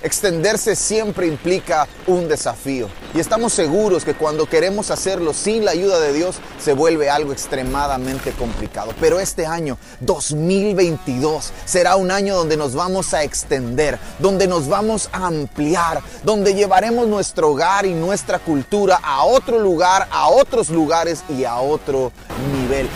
Extenderse 0.00 0.76
siempre 0.76 1.26
implica 1.26 1.88
un 2.06 2.28
desafío 2.28 2.88
y 3.14 3.20
estamos 3.20 3.52
seguros 3.52 4.04
que 4.04 4.14
cuando 4.14 4.46
queremos 4.46 4.92
hacerlo 4.92 5.34
sin 5.34 5.64
la 5.64 5.72
ayuda 5.72 5.98
de 5.98 6.12
Dios 6.12 6.36
se 6.62 6.72
vuelve 6.72 7.10
algo 7.10 7.32
extremadamente 7.32 8.30
complicado. 8.32 8.92
Pero 9.00 9.18
este 9.18 9.44
año 9.44 9.76
2022 10.00 11.52
será 11.64 11.96
un 11.96 12.12
año 12.12 12.36
donde 12.36 12.56
nos 12.56 12.76
vamos 12.76 13.12
a 13.12 13.24
extender, 13.24 13.98
donde 14.20 14.46
nos 14.46 14.68
vamos 14.68 15.08
a 15.12 15.26
ampliar, 15.26 16.00
donde 16.22 16.54
llevaremos 16.54 17.08
nuestro 17.08 17.50
hogar 17.50 17.84
y 17.84 17.94
nuestra 17.94 18.38
cultura 18.38 19.00
a 19.02 19.24
otro 19.24 19.58
lugar, 19.58 20.06
a 20.12 20.28
otros 20.28 20.70
lugares 20.70 21.24
y 21.28 21.44
a 21.44 21.56
otro 21.56 22.12
nivel. 22.52 22.88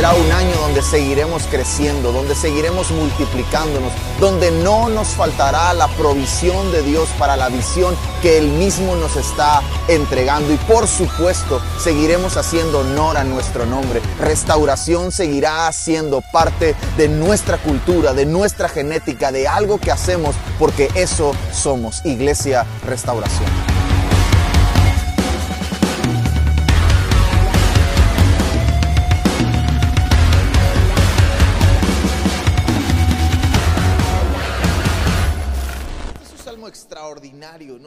Será 0.00 0.14
un 0.14 0.32
año 0.32 0.56
donde 0.62 0.80
seguiremos 0.80 1.42
creciendo, 1.50 2.10
donde 2.10 2.34
seguiremos 2.34 2.90
multiplicándonos, 2.90 3.92
donde 4.18 4.50
no 4.50 4.88
nos 4.88 5.08
faltará 5.08 5.74
la 5.74 5.88
provisión 5.88 6.72
de 6.72 6.80
Dios 6.80 7.06
para 7.18 7.36
la 7.36 7.50
visión 7.50 7.94
que 8.22 8.38
Él 8.38 8.48
mismo 8.48 8.96
nos 8.96 9.16
está 9.16 9.60
entregando. 9.88 10.54
Y 10.54 10.56
por 10.56 10.88
supuesto, 10.88 11.60
seguiremos 11.78 12.38
haciendo 12.38 12.78
honor 12.78 13.18
a 13.18 13.24
nuestro 13.24 13.66
nombre. 13.66 14.00
Restauración 14.18 15.12
seguirá 15.12 15.70
siendo 15.70 16.22
parte 16.22 16.74
de 16.96 17.08
nuestra 17.10 17.58
cultura, 17.58 18.14
de 18.14 18.24
nuestra 18.24 18.70
genética, 18.70 19.32
de 19.32 19.48
algo 19.48 19.76
que 19.76 19.90
hacemos, 19.90 20.34
porque 20.58 20.88
eso 20.94 21.32
somos, 21.52 22.00
Iglesia 22.06 22.64
Restauración. 22.86 23.79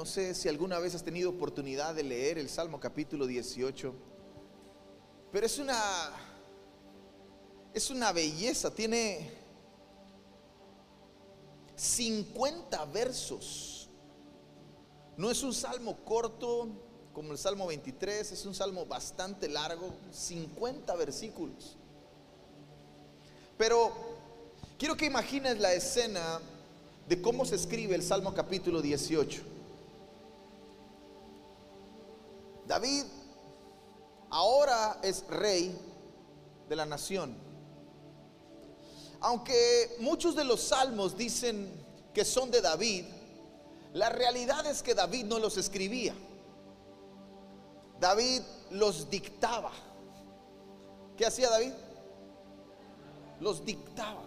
No 0.03 0.09
sé 0.09 0.35
si 0.35 0.49
alguna 0.49 0.79
vez 0.79 0.93
has 0.95 1.03
tenido 1.05 1.29
oportunidad 1.29 1.95
de 1.95 2.03
leer 2.03 2.37
el 2.37 2.49
Salmo 2.49 2.77
capítulo 2.77 3.25
18, 3.25 3.93
pero 5.31 5.45
es 5.45 5.57
una 5.59 5.79
es 7.73 7.89
una 7.89 8.11
belleza, 8.11 8.69
tiene 8.69 9.31
50 11.77 12.83
versos. 12.87 13.89
No 15.15 15.31
es 15.31 15.41
un 15.41 15.53
salmo 15.53 15.95
corto 16.03 16.67
como 17.13 17.31
el 17.31 17.37
Salmo 17.37 17.65
23, 17.67 18.29
es 18.29 18.45
un 18.45 18.53
salmo 18.53 18.85
bastante 18.85 19.47
largo, 19.47 19.89
50 20.11 20.93
versículos. 20.97 21.77
Pero 23.57 23.93
quiero 24.77 24.97
que 24.97 25.05
imagines 25.05 25.61
la 25.61 25.71
escena 25.73 26.41
de 27.07 27.21
cómo 27.21 27.45
se 27.45 27.55
escribe 27.55 27.95
el 27.95 28.03
Salmo 28.03 28.33
capítulo 28.33 28.81
18. 28.81 29.52
David 32.67 33.03
ahora 34.29 34.99
es 35.03 35.25
rey 35.27 35.77
de 36.69 36.75
la 36.75 36.85
nación. 36.85 37.37
Aunque 39.19 39.95
muchos 39.99 40.35
de 40.35 40.43
los 40.43 40.61
salmos 40.61 41.17
dicen 41.17 41.71
que 42.13 42.25
son 42.25 42.51
de 42.51 42.61
David, 42.61 43.05
la 43.93 44.09
realidad 44.09 44.65
es 44.65 44.81
que 44.81 44.95
David 44.95 45.25
no 45.25 45.39
los 45.39 45.57
escribía. 45.57 46.15
David 47.99 48.41
los 48.71 49.09
dictaba. 49.09 49.71
¿Qué 51.15 51.25
hacía 51.25 51.49
David? 51.49 51.73
Los 53.39 53.63
dictaba. 53.63 54.23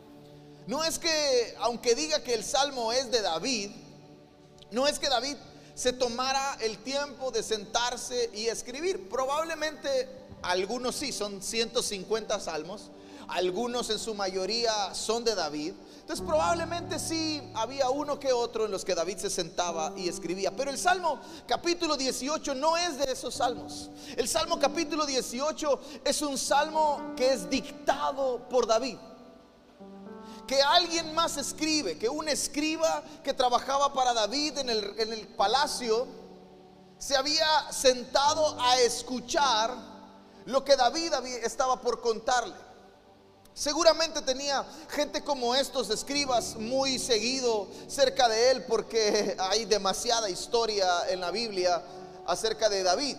No 0.66 0.82
es 0.82 0.98
que, 0.98 1.54
aunque 1.58 1.94
diga 1.94 2.22
que 2.22 2.34
el 2.34 2.44
salmo 2.44 2.92
es 2.92 3.10
de 3.10 3.22
David, 3.22 3.70
no 4.70 4.86
es 4.86 4.98
que 4.98 5.08
David 5.08 5.36
se 5.76 5.92
tomara 5.92 6.56
el 6.62 6.78
tiempo 6.78 7.30
de 7.30 7.42
sentarse 7.42 8.30
y 8.34 8.46
escribir. 8.46 9.10
Probablemente 9.10 10.08
algunos 10.40 10.96
sí, 10.96 11.12
son 11.12 11.42
150 11.42 12.40
salmos, 12.40 12.90
algunos 13.28 13.90
en 13.90 13.98
su 13.98 14.14
mayoría 14.14 14.94
son 14.94 15.22
de 15.22 15.34
David. 15.34 15.74
Entonces 16.00 16.24
probablemente 16.24 16.98
sí 16.98 17.42
había 17.54 17.90
uno 17.90 18.18
que 18.18 18.32
otro 18.32 18.64
en 18.64 18.70
los 18.70 18.86
que 18.86 18.94
David 18.94 19.18
se 19.18 19.28
sentaba 19.28 19.92
y 19.98 20.08
escribía. 20.08 20.50
Pero 20.56 20.70
el 20.70 20.78
Salmo 20.78 21.20
capítulo 21.46 21.98
18 21.98 22.54
no 22.54 22.78
es 22.78 22.96
de 22.96 23.12
esos 23.12 23.34
salmos. 23.34 23.90
El 24.16 24.28
Salmo 24.28 24.58
capítulo 24.58 25.04
18 25.04 25.80
es 26.06 26.22
un 26.22 26.38
salmo 26.38 27.12
que 27.16 27.34
es 27.34 27.50
dictado 27.50 28.48
por 28.48 28.66
David 28.66 28.96
que 30.46 30.62
alguien 30.62 31.14
más 31.14 31.36
escribe, 31.36 31.98
que 31.98 32.08
un 32.08 32.28
escriba 32.28 33.02
que 33.24 33.34
trabajaba 33.34 33.92
para 33.92 34.14
David 34.14 34.58
en 34.58 34.70
el, 34.70 35.28
palacio, 35.36 36.06
se 36.98 37.16
había 37.16 37.70
sentado 37.72 38.58
a 38.60 38.80
escuchar 38.80 39.74
lo 40.46 40.64
que 40.64 40.76
David 40.76 41.12
estaba 41.42 41.80
por 41.80 42.00
contarle. 42.00 42.54
Seguramente 43.52 44.20
tenía 44.22 44.64
gente 44.90 45.24
como 45.24 45.54
estos 45.54 45.88
escribas 45.90 46.56
muy 46.56 46.98
seguido 46.98 47.68
cerca 47.88 48.28
de 48.28 48.50
él 48.50 48.64
porque 48.66 49.34
hay 49.40 49.64
demasiada 49.64 50.28
historia 50.28 51.08
en 51.08 51.20
la 51.20 51.30
Biblia 51.30 51.82
acerca 52.26 52.68
de 52.68 52.82
David. 52.82 53.16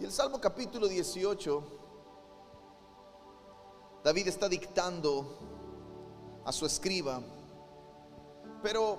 Y 0.00 0.04
el 0.04 0.12
Salmo 0.12 0.40
capítulo 0.40 0.86
18 0.86 1.81
David 4.12 4.28
está 4.28 4.46
dictando 4.46 5.38
a 6.44 6.52
su 6.52 6.66
escriba. 6.66 7.22
Pero 8.62 8.98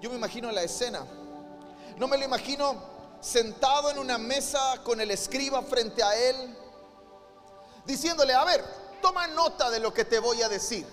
yo 0.00 0.08
me 0.08 0.16
imagino 0.16 0.50
la 0.50 0.62
escena. 0.62 1.04
No 1.98 2.08
me 2.08 2.16
lo 2.16 2.24
imagino 2.24 2.82
sentado 3.20 3.90
en 3.90 3.98
una 3.98 4.16
mesa 4.16 4.80
con 4.84 5.02
el 5.02 5.10
escriba 5.10 5.60
frente 5.60 6.02
a 6.02 6.16
él, 6.16 6.56
diciéndole, 7.84 8.32
a 8.32 8.42
ver, 8.46 8.64
toma 9.02 9.26
nota 9.26 9.68
de 9.68 9.80
lo 9.80 9.92
que 9.92 10.06
te 10.06 10.18
voy 10.18 10.40
a 10.40 10.48
decir. 10.48 10.86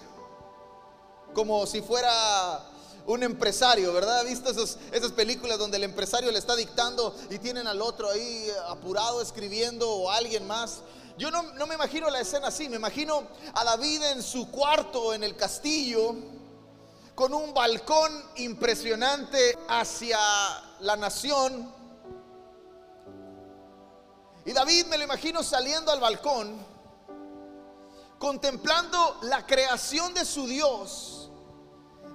Como 1.33 1.65
si 1.65 1.81
fuera 1.81 2.61
un 3.05 3.23
empresario, 3.23 3.93
¿verdad? 3.93 4.25
visto 4.25 4.49
esas 4.49 5.11
películas 5.13 5.57
donde 5.57 5.77
el 5.77 5.85
empresario 5.85 6.29
le 6.29 6.39
está 6.39 6.57
dictando 6.57 7.15
y 7.29 7.39
tienen 7.39 7.67
al 7.67 7.81
otro 7.81 8.09
ahí 8.09 8.51
apurado 8.67 9.21
escribiendo 9.21 9.89
o 9.89 10.11
alguien 10.11 10.45
más? 10.45 10.81
Yo 11.17 11.31
no, 11.31 11.41
me 11.65 11.73
imagino 11.73 12.11
la 12.11 12.19
escena 12.19 12.49
así, 12.49 12.69
me 12.69 12.75
imagino 12.75 13.23
a 13.55 13.63
David 13.63 14.03
en 14.03 14.21
su 14.21 14.51
cuarto 14.51 15.15
en 15.15 15.23
el 15.23 15.35
castillo, 15.35 16.15
con 17.15 17.33
un 17.33 17.55
balcón 17.55 18.23
impresionante 18.35 19.57
hacia 19.67 20.19
la 20.81 20.95
nación. 20.95 21.73
Y 24.45 24.53
David 24.53 24.85
me 24.85 24.99
lo 24.99 25.05
imagino 25.05 25.41
saliendo 25.41 25.91
al 25.91 25.99
balcón, 25.99 26.55
contemplando 28.19 29.17
la 29.23 29.43
creación 29.47 30.13
de 30.13 30.23
su 30.23 30.45
Dios, 30.45 31.31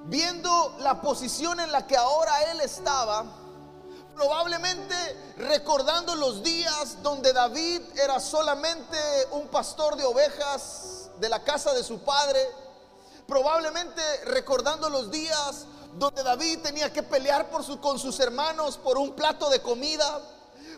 viendo 0.05 0.77
la 0.79 1.01
posición 1.01 1.59
en 1.59 1.73
la 1.73 1.89
que 1.89 1.97
ahora 1.97 2.53
él 2.53 2.61
estaba 2.61 3.42
Probablemente 4.15 4.95
recordando 5.39 6.15
los 6.15 6.43
días 6.43 7.03
donde 7.03 7.33
David 7.33 7.81
era 7.95 8.21
solamente 8.21 8.99
un 9.33 9.49
pastor 9.49 9.97
de 9.97 10.05
ovejas 10.05 11.11
de 11.19 11.29
la 11.29 11.43
casa 11.43 11.73
de 11.73 11.83
su 11.83 12.01
padre. 12.01 12.41
Probablemente 13.27 14.03
recordando 14.25 14.91
los 14.91 15.11
días 15.11 15.67
donde 15.95 16.23
David 16.23 16.61
tenía 16.63 16.93
que 16.93 17.03
pelear 17.03 17.51
con 17.51 17.99
sus 17.99 18.21
hermanos 18.21 18.77
por 18.77 18.99
un 18.99 19.15
plato 19.15 19.49
de 19.51 19.61
comida 19.61 20.21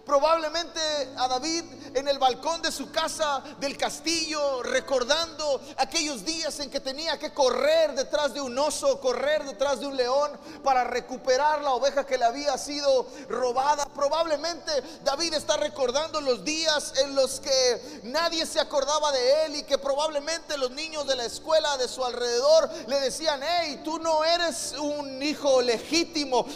probablemente 0.05 0.81
a 1.17 1.29
David 1.29 1.65
en 1.95 2.09
el 2.09 2.19
balcón 2.19 2.61
de 2.63 2.73
su 2.73 2.91
casa 2.91 3.43
del 3.59 3.77
castillo, 3.77 4.63
recordando 4.63 5.61
aquellos 5.77 6.25
días 6.25 6.59
en 6.61 6.71
que 6.71 6.81
tenía 6.81 7.19
que 7.19 7.33
correr 7.33 7.95
detrás 7.95 8.35
de 8.35 8.41
un 8.41 8.59
oso, 8.59 9.01
correr 9.01 9.45
detrás 9.45 9.81
de 9.81 9.87
un 9.87 9.97
león 9.97 10.33
para 10.63 10.85
recuperar 10.85 11.63
la 11.63 11.73
oveja 11.73 12.05
que 12.05 12.19
le 12.19 12.25
había 12.25 12.57
sido 12.59 13.07
robada. 13.29 13.87
Probablemente 13.87 14.73
David 15.05 15.35
está 15.35 15.57
recordando 15.57 16.21
los 16.21 16.45
días 16.45 16.93
en 16.99 17.15
los 17.15 17.41
que 17.41 18.01
nadie 18.05 18.47
se 18.47 18.61
acordaba 18.61 19.13
de 19.13 19.47
él 19.47 19.57
y 19.57 19.63
que 19.63 19.79
probablemente 19.79 20.59
los 20.59 20.71
niños 20.71 21.07
de 21.07 21.17
la 21.17 21.25
escuela 21.25 21.77
de 21.77 21.89
su 21.89 22.05
alrededor 22.05 22.69
le 22.87 23.01
decían, 23.01 23.41
hey, 23.43 23.81
tú 23.85 23.99
no 23.99 24.25
eres 24.25 24.75
un 24.79 25.23
hijo 25.23 25.63
legítimo, 25.63 26.47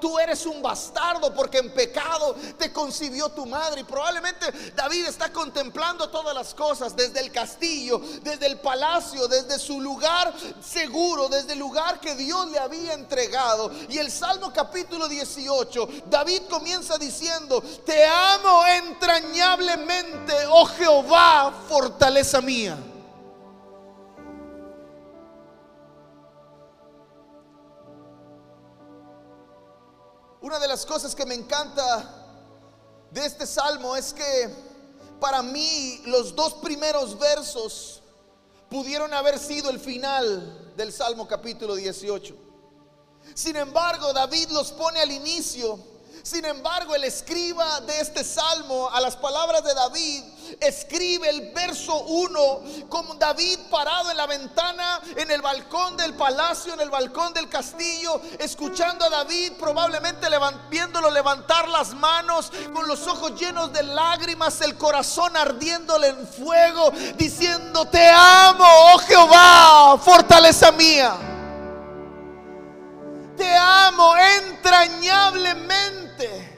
tú 0.00 0.18
eres 0.18 0.46
un 0.46 0.62
bastardo 0.62 1.34
porque 1.34 1.58
en 1.58 1.72
pecado 1.72 2.34
te 2.58 2.72
concibió 2.86 3.28
tu 3.30 3.44
madre? 3.46 3.80
Y 3.80 3.84
probablemente 3.84 4.46
David 4.76 5.06
está 5.06 5.32
contemplando 5.32 6.08
todas 6.08 6.32
las 6.32 6.54
cosas, 6.54 6.94
desde 6.94 7.18
el 7.18 7.32
castillo, 7.32 8.00
desde 8.22 8.46
el 8.46 8.60
palacio, 8.60 9.26
desde 9.26 9.58
su 9.58 9.80
lugar 9.80 10.32
seguro, 10.64 11.28
desde 11.28 11.54
el 11.54 11.58
lugar 11.58 11.98
que 11.98 12.14
Dios 12.14 12.48
le 12.48 12.60
había 12.60 12.92
entregado. 12.92 13.72
Y 13.88 13.98
el 13.98 14.08
Salmo 14.08 14.52
capítulo 14.52 15.08
18, 15.08 15.88
David 16.06 16.42
comienza 16.48 16.96
diciendo, 16.96 17.60
te 17.84 18.04
amo 18.06 18.64
entrañablemente, 18.64 20.46
oh 20.48 20.66
Jehová, 20.66 21.52
fortaleza 21.68 22.40
mía. 22.40 22.78
Una 30.40 30.60
de 30.60 30.68
las 30.68 30.86
cosas 30.86 31.16
que 31.16 31.26
me 31.26 31.34
encanta 31.34 32.25
de 33.16 33.24
este 33.24 33.46
salmo 33.46 33.96
es 33.96 34.12
que 34.12 34.50
para 35.18 35.42
mí 35.42 36.02
los 36.04 36.36
dos 36.36 36.52
primeros 36.52 37.18
versos 37.18 38.02
pudieron 38.68 39.14
haber 39.14 39.38
sido 39.38 39.70
el 39.70 39.80
final 39.80 40.74
del 40.76 40.92
salmo 40.92 41.26
capítulo 41.26 41.76
18. 41.76 42.36
Sin 43.32 43.56
embargo, 43.56 44.12
David 44.12 44.50
los 44.50 44.70
pone 44.70 45.00
al 45.00 45.10
inicio 45.10 45.78
sin 46.26 46.44
embargo, 46.44 46.96
el 46.96 47.04
escriba 47.04 47.80
de 47.82 48.00
este 48.00 48.24
salmo, 48.24 48.90
a 48.92 49.00
las 49.00 49.14
palabras 49.14 49.62
de 49.62 49.72
David, 49.72 50.24
escribe 50.58 51.28
el 51.30 51.52
verso 51.52 51.94
1 52.00 52.88
con 52.88 53.16
David 53.16 53.60
parado 53.70 54.10
en 54.10 54.16
la 54.16 54.26
ventana, 54.26 55.00
en 55.16 55.30
el 55.30 55.40
balcón 55.40 55.96
del 55.96 56.14
palacio, 56.14 56.74
en 56.74 56.80
el 56.80 56.90
balcón 56.90 57.32
del 57.32 57.48
castillo, 57.48 58.20
escuchando 58.40 59.04
a 59.04 59.08
David, 59.08 59.52
probablemente 59.56 60.26
viéndolo 60.68 61.12
levantar 61.12 61.68
las 61.68 61.94
manos, 61.94 62.50
con 62.74 62.88
los 62.88 63.06
ojos 63.06 63.38
llenos 63.38 63.72
de 63.72 63.84
lágrimas, 63.84 64.60
el 64.62 64.76
corazón 64.76 65.36
ardiéndole 65.36 66.08
en 66.08 66.26
fuego, 66.26 66.90
diciendo, 67.16 67.84
te 67.84 68.10
amo, 68.10 68.64
oh 68.66 68.98
Jehová, 68.98 69.96
fortaleza 70.02 70.72
mía. 70.72 71.35
Te 73.36 73.56
amo 73.56 74.14
entrañablemente 74.16 76.56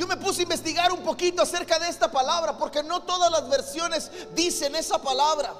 yo 0.00 0.06
me 0.06 0.16
puse 0.16 0.40
a 0.40 0.42
investigar 0.44 0.90
un 0.92 1.02
poquito 1.02 1.42
acerca 1.42 1.78
de 1.78 1.86
esta 1.86 2.10
palabra 2.10 2.56
porque 2.56 2.82
no 2.82 3.02
todas 3.02 3.30
las 3.30 3.46
versiones 3.50 4.10
dicen 4.34 4.74
esa 4.74 4.96
palabra. 4.96 5.52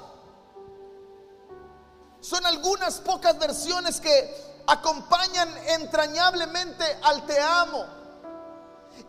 Son 2.21 2.43
algunas 2.47 2.99
pocas 3.01 3.37
versiones 3.37 4.01
que 4.01 4.63
acompañan 4.65 5.47
entrañablemente 5.79 6.83
al 7.03 7.23
te 7.27 7.39
amo. 7.39 7.85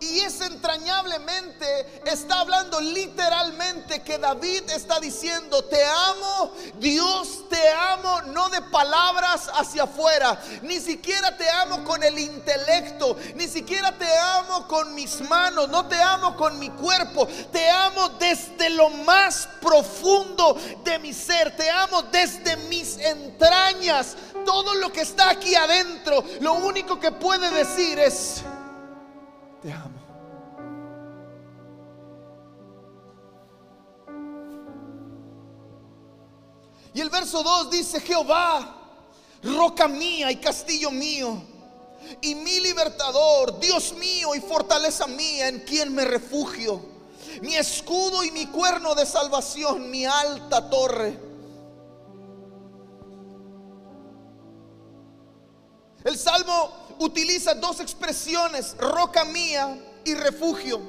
Y 0.00 0.20
es 0.20 0.40
entrañablemente, 0.40 2.02
está 2.06 2.40
hablando 2.40 2.80
literalmente 2.80 4.02
que 4.02 4.18
David 4.18 4.70
está 4.70 5.00
diciendo, 5.00 5.64
te 5.64 5.84
amo, 5.84 6.52
Dios 6.78 7.48
te 7.48 7.68
amo, 7.68 8.22
no 8.22 8.48
de 8.48 8.60
palabras 8.62 9.50
hacia 9.54 9.84
afuera, 9.84 10.40
ni 10.62 10.80
siquiera 10.80 11.36
te 11.36 11.48
amo 11.50 11.84
con 11.84 12.02
el 12.02 12.18
intelecto, 12.18 13.16
ni 13.34 13.48
siquiera 13.48 13.96
te 13.96 14.18
amo 14.18 14.66
con 14.66 14.94
mis 14.94 15.20
manos, 15.22 15.68
no 15.68 15.86
te 15.86 16.00
amo 16.00 16.36
con 16.36 16.58
mi 16.58 16.70
cuerpo, 16.70 17.26
te 17.52 17.68
amo 17.68 18.08
desde 18.10 18.70
lo 18.70 18.88
más 18.90 19.48
profundo 19.60 20.56
de 20.84 20.98
mi 20.98 21.12
ser, 21.12 21.56
te 21.56 21.70
amo 21.70 22.02
desde 22.02 22.56
mis 22.68 22.98
entrañas, 22.98 24.16
todo 24.44 24.74
lo 24.74 24.92
que 24.92 25.02
está 25.02 25.30
aquí 25.30 25.54
adentro, 25.54 26.24
lo 26.40 26.54
único 26.54 26.98
que 26.98 27.12
puede 27.12 27.50
decir 27.50 27.98
es, 27.98 28.42
te 29.62 29.72
amo. 29.72 30.00
Y 36.94 37.00
el 37.00 37.08
verso 37.08 37.42
2 37.42 37.70
dice, 37.70 38.00
Jehová, 38.00 38.76
roca 39.42 39.88
mía 39.88 40.30
y 40.30 40.36
castillo 40.36 40.90
mío, 40.90 41.42
y 42.20 42.34
mi 42.34 42.60
libertador, 42.60 43.58
Dios 43.58 43.94
mío 43.94 44.34
y 44.34 44.40
fortaleza 44.40 45.06
mía, 45.06 45.48
en 45.48 45.60
quien 45.60 45.94
me 45.94 46.04
refugio, 46.04 46.82
mi 47.40 47.56
escudo 47.56 48.22
y 48.24 48.30
mi 48.30 48.46
cuerno 48.46 48.94
de 48.94 49.06
salvación, 49.06 49.90
mi 49.90 50.04
alta 50.04 50.68
torre. 50.68 51.18
El 56.04 56.18
salmo 56.18 56.81
utiliza 57.04 57.54
dos 57.54 57.80
expresiones, 57.80 58.76
roca 58.78 59.24
mía 59.24 59.78
y 60.04 60.14
refugio. 60.14 60.80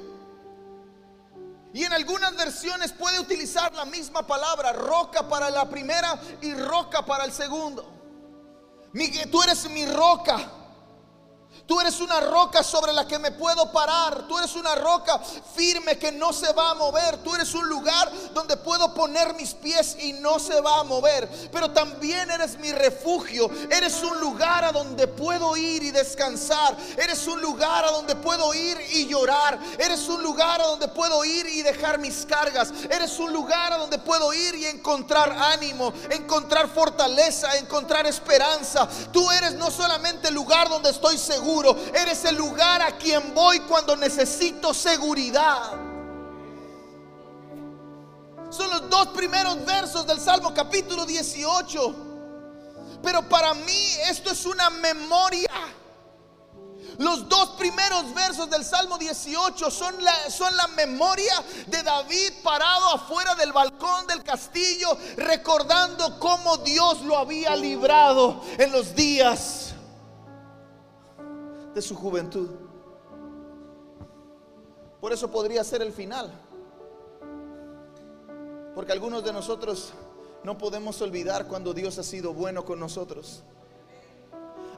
Y 1.72 1.84
en 1.84 1.92
algunas 1.92 2.36
versiones 2.36 2.92
puede 2.92 3.18
utilizar 3.18 3.74
la 3.74 3.84
misma 3.84 4.26
palabra, 4.26 4.72
roca 4.72 5.28
para 5.28 5.50
la 5.50 5.68
primera 5.68 6.20
y 6.40 6.54
roca 6.54 7.04
para 7.04 7.24
el 7.24 7.32
segundo. 7.32 7.90
Tú 9.30 9.42
eres 9.42 9.68
mi 9.70 9.84
roca. 9.86 10.63
Tú 11.66 11.80
eres 11.80 11.98
una 12.00 12.20
roca 12.20 12.62
sobre 12.62 12.92
la 12.92 13.06
que 13.06 13.18
me 13.18 13.30
puedo 13.30 13.72
parar. 13.72 14.26
Tú 14.28 14.36
eres 14.36 14.54
una 14.54 14.74
roca 14.74 15.18
firme 15.54 15.96
que 15.96 16.12
no 16.12 16.30
se 16.32 16.52
va 16.52 16.70
a 16.70 16.74
mover. 16.74 17.16
Tú 17.18 17.34
eres 17.34 17.54
un 17.54 17.66
lugar 17.66 18.10
donde 18.34 18.58
puedo 18.58 18.92
poner 18.92 19.34
mis 19.34 19.54
pies 19.54 19.96
y 19.98 20.12
no 20.12 20.38
se 20.38 20.60
va 20.60 20.80
a 20.80 20.84
mover. 20.84 21.26
Pero 21.50 21.70
también 21.70 22.30
eres 22.30 22.58
mi 22.58 22.70
refugio. 22.70 23.50
Eres 23.70 24.02
un 24.02 24.20
lugar 24.20 24.64
a 24.64 24.72
donde 24.72 25.06
puedo 25.06 25.56
ir 25.56 25.82
y 25.82 25.90
descansar. 25.90 26.76
Eres 26.98 27.26
un 27.26 27.40
lugar 27.40 27.86
a 27.86 27.92
donde 27.92 28.14
puedo 28.14 28.52
ir 28.52 28.76
y 28.92 29.06
llorar. 29.06 29.58
Eres 29.78 30.06
un 30.08 30.22
lugar 30.22 30.60
a 30.60 30.66
donde 30.66 30.88
puedo 30.88 31.24
ir 31.24 31.46
y 31.46 31.62
dejar 31.62 31.98
mis 31.98 32.26
cargas. 32.26 32.72
Eres 32.90 33.18
un 33.18 33.32
lugar 33.32 33.72
a 33.72 33.78
donde 33.78 33.96
puedo 33.98 34.34
ir 34.34 34.54
y 34.54 34.66
encontrar 34.66 35.32
ánimo, 35.32 35.94
encontrar 36.10 36.68
fortaleza, 36.68 37.56
encontrar 37.56 38.06
esperanza. 38.06 38.86
Tú 39.10 39.30
eres 39.30 39.54
no 39.54 39.70
solamente 39.70 40.28
el 40.28 40.34
lugar 40.34 40.68
donde 40.68 40.90
estoy 40.90 41.16
seguro 41.16 41.53
Eres 41.62 42.24
el 42.24 42.36
lugar 42.36 42.82
a 42.82 42.96
quien 42.96 43.32
voy 43.32 43.60
cuando 43.60 43.94
necesito 43.96 44.74
seguridad. 44.74 45.72
Son 48.50 48.70
los 48.70 48.90
dos 48.90 49.08
primeros 49.08 49.64
versos 49.64 50.06
del 50.06 50.20
Salmo 50.20 50.52
capítulo 50.52 51.06
18. 51.06 51.94
Pero 53.02 53.28
para 53.28 53.54
mí 53.54 53.96
esto 54.08 54.32
es 54.32 54.44
una 54.46 54.70
memoria. 54.70 55.50
Los 56.98 57.28
dos 57.28 57.50
primeros 57.50 58.12
versos 58.14 58.48
del 58.50 58.64
Salmo 58.64 58.98
18 58.98 59.70
son 59.70 60.02
la, 60.02 60.30
son 60.30 60.56
la 60.56 60.68
memoria 60.68 61.34
de 61.66 61.82
David 61.82 62.32
parado 62.42 62.94
afuera 62.94 63.34
del 63.34 63.52
balcón 63.52 64.06
del 64.06 64.22
castillo, 64.22 64.96
recordando 65.16 66.18
cómo 66.20 66.58
Dios 66.58 67.02
lo 67.02 67.18
había 67.18 67.56
librado 67.56 68.40
en 68.58 68.70
los 68.70 68.94
días 68.94 69.73
de 71.74 71.82
su 71.82 71.94
juventud. 71.94 72.48
Por 75.00 75.12
eso 75.12 75.30
podría 75.30 75.62
ser 75.64 75.82
el 75.82 75.92
final. 75.92 76.30
Porque 78.74 78.92
algunos 78.92 79.24
de 79.24 79.32
nosotros 79.32 79.92
no 80.42 80.56
podemos 80.56 81.00
olvidar 81.02 81.46
cuando 81.46 81.74
Dios 81.74 81.98
ha 81.98 82.02
sido 82.02 82.32
bueno 82.32 82.64
con 82.64 82.80
nosotros. 82.80 83.42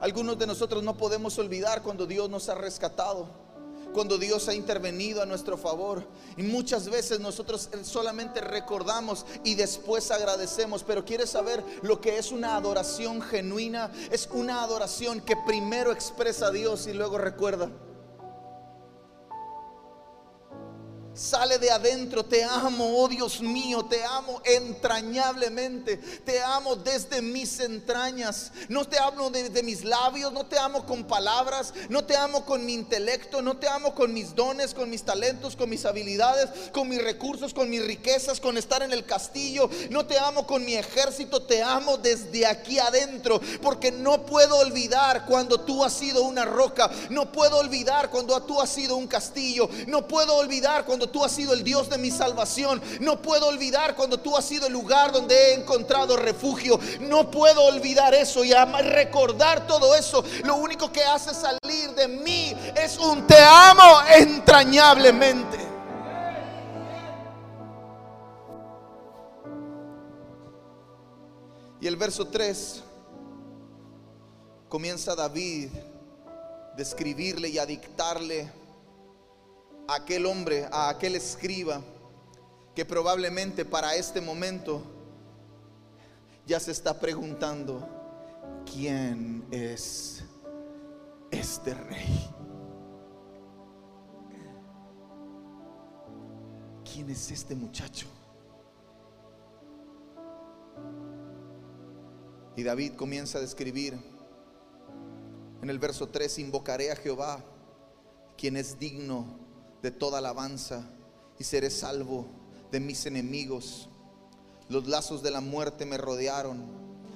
Algunos 0.01 0.37
de 0.37 0.47
nosotros 0.47 0.83
no 0.83 0.95
podemos 0.95 1.37
olvidar 1.39 1.81
cuando 1.81 2.05
Dios 2.05 2.29
nos 2.29 2.49
ha 2.49 2.55
rescatado 2.55 3.27
cuando 3.93 4.17
Dios 4.17 4.47
ha 4.47 4.53
intervenido 4.53 5.21
a 5.21 5.25
nuestro 5.25 5.57
favor. 5.57 6.07
Y 6.35 6.43
muchas 6.43 6.89
veces 6.89 7.19
nosotros 7.19 7.69
solamente 7.83 8.41
recordamos 8.41 9.25
y 9.43 9.55
después 9.55 10.11
agradecemos. 10.11 10.83
Pero 10.83 11.05
quieres 11.05 11.29
saber 11.29 11.63
lo 11.81 12.01
que 12.01 12.17
es 12.17 12.31
una 12.31 12.55
adoración 12.55 13.21
genuina? 13.21 13.91
Es 14.11 14.27
una 14.31 14.63
adoración 14.63 15.21
que 15.21 15.35
primero 15.45 15.91
expresa 15.91 16.47
a 16.47 16.51
Dios 16.51 16.87
y 16.87 16.93
luego 16.93 17.17
recuerda. 17.17 17.69
Sale 21.17 21.57
de 21.57 21.71
adentro, 21.71 22.23
te 22.23 22.43
amo, 22.43 22.95
oh 22.95 23.07
Dios 23.07 23.41
mío, 23.41 23.83
te 23.89 24.03
amo 24.03 24.39
entrañablemente, 24.45 25.97
te 25.97 26.39
amo 26.43 26.75
desde 26.75 27.23
mis 27.23 27.59
entrañas. 27.59 28.51
No 28.69 28.85
te 28.85 28.99
hablo 28.99 29.31
de, 29.31 29.49
de, 29.49 29.63
mis 29.63 29.83
labios, 29.83 30.31
no 30.31 30.45
te 30.45 30.59
amo 30.59 30.85
con 30.85 31.05
palabras, 31.05 31.73
no 31.89 32.05
te 32.05 32.15
amo 32.15 32.45
con 32.45 32.63
mi 32.63 32.75
intelecto, 32.75 33.41
no 33.41 33.57
te 33.57 33.67
amo 33.67 33.95
con 33.95 34.13
mis 34.13 34.35
dones, 34.35 34.75
con 34.75 34.91
mis 34.91 35.01
talentos, 35.01 35.55
con 35.55 35.71
mis 35.71 35.85
habilidades, 35.85 36.51
con 36.71 36.87
mis 36.87 37.01
recursos, 37.01 37.51
con 37.51 37.67
mis 37.67 37.83
riquezas, 37.83 38.39
con 38.39 38.55
estar 38.55 38.83
en 38.83 38.93
el 38.93 39.03
castillo. 39.03 39.71
No 39.89 40.05
te 40.05 40.19
amo 40.19 40.45
con 40.45 40.63
mi 40.63 40.75
ejército, 40.75 41.41
te 41.41 41.63
amo 41.63 41.97
desde 41.97 42.45
aquí 42.45 42.77
adentro, 42.77 43.41
porque 43.63 43.91
no 43.91 44.23
puedo 44.23 44.57
olvidar 44.57 45.25
cuando 45.25 45.61
tú 45.61 45.83
has 45.83 45.93
sido 45.93 46.21
una 46.21 46.45
roca, 46.45 46.91
no 47.09 47.31
puedo 47.31 47.57
olvidar 47.57 48.11
cuando 48.11 48.39
tú 48.43 48.61
has 48.61 48.69
sido 48.69 48.95
un 48.95 49.07
castillo, 49.07 49.67
no 49.87 50.07
puedo 50.07 50.35
olvidar 50.35 50.85
cuando 50.85 51.06
tú 51.09 51.23
has 51.23 51.31
sido 51.31 51.53
el 51.53 51.63
Dios 51.63 51.89
de 51.89 51.97
mi 51.97 52.11
salvación. 52.11 52.81
No 52.99 53.21
puedo 53.21 53.47
olvidar 53.47 53.95
cuando 53.95 54.19
tú 54.19 54.35
has 54.35 54.45
sido 54.45 54.67
el 54.67 54.73
lugar 54.73 55.11
donde 55.11 55.35
he 55.35 55.53
encontrado 55.55 56.17
refugio. 56.17 56.79
No 56.99 57.29
puedo 57.31 57.63
olvidar 57.63 58.13
eso 58.13 58.43
y 58.43 58.53
recordar 58.53 59.67
todo 59.67 59.95
eso. 59.95 60.23
Lo 60.43 60.55
único 60.55 60.91
que 60.91 61.03
hace 61.03 61.33
salir 61.33 61.91
de 61.95 62.07
mí 62.07 62.55
es 62.75 62.97
un 62.97 63.25
te 63.27 63.37
amo 63.39 64.01
entrañablemente. 64.17 65.57
Y 71.79 71.87
el 71.87 71.95
verso 71.95 72.27
3 72.27 72.83
comienza 74.67 75.15
David 75.15 75.69
describirle 76.75 77.49
y 77.49 77.57
a 77.59 77.65
dictarle 77.65 78.51
aquel 79.87 80.25
hombre, 80.25 80.67
a 80.71 80.89
aquel 80.89 81.15
escriba, 81.15 81.81
que 82.75 82.85
probablemente 82.85 83.65
para 83.65 83.95
este 83.95 84.21
momento 84.21 84.83
ya 86.45 86.59
se 86.59 86.71
está 86.71 86.99
preguntando, 86.99 87.87
¿quién 88.71 89.45
es 89.51 90.23
este 91.31 91.73
rey? 91.73 92.29
¿Quién 96.83 97.09
es 97.09 97.31
este 97.31 97.55
muchacho? 97.55 98.07
Y 102.55 102.63
David 102.63 102.93
comienza 102.93 103.37
a 103.37 103.41
describir 103.41 103.97
en 105.61 105.69
el 105.69 105.79
verso 105.79 106.07
3, 106.07 106.39
invocaré 106.39 106.91
a 106.91 106.95
Jehová, 106.95 107.39
quien 108.37 108.57
es 108.57 108.79
digno 108.79 109.46
de 109.87 109.91
toda 109.91 110.17
alabanza, 110.17 110.83
y 111.39 111.45
seré 111.45 111.69
salvo 111.69 112.25
de 112.73 112.81
mis 112.81 113.05
enemigos. 113.05 113.87
Los 114.67 114.85
lazos 114.85 115.23
de 115.23 115.31
la 115.31 115.39
muerte 115.39 115.85
me 115.85 115.97
rodearon. 115.97 116.65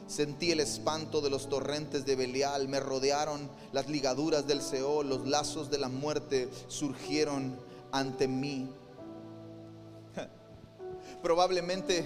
Sentí 0.08 0.52
el 0.52 0.62
espanto 0.62 1.20
de 1.20 1.30
los 1.30 1.50
torrentes 1.50 2.06
de 2.06 2.16
Belial, 2.16 2.70
me 2.70 2.80
rodearon 2.80 3.50
las 3.74 3.90
ligaduras 3.90 4.48
del 4.48 4.62
Seol, 4.62 5.10
los 5.10 5.28
lazos 5.28 5.70
de 5.70 5.80
la 5.80 5.90
muerte 5.90 6.48
surgieron 6.70 7.60
ante 7.92 8.30
mí. 8.30 8.70
Probablemente 11.22 12.06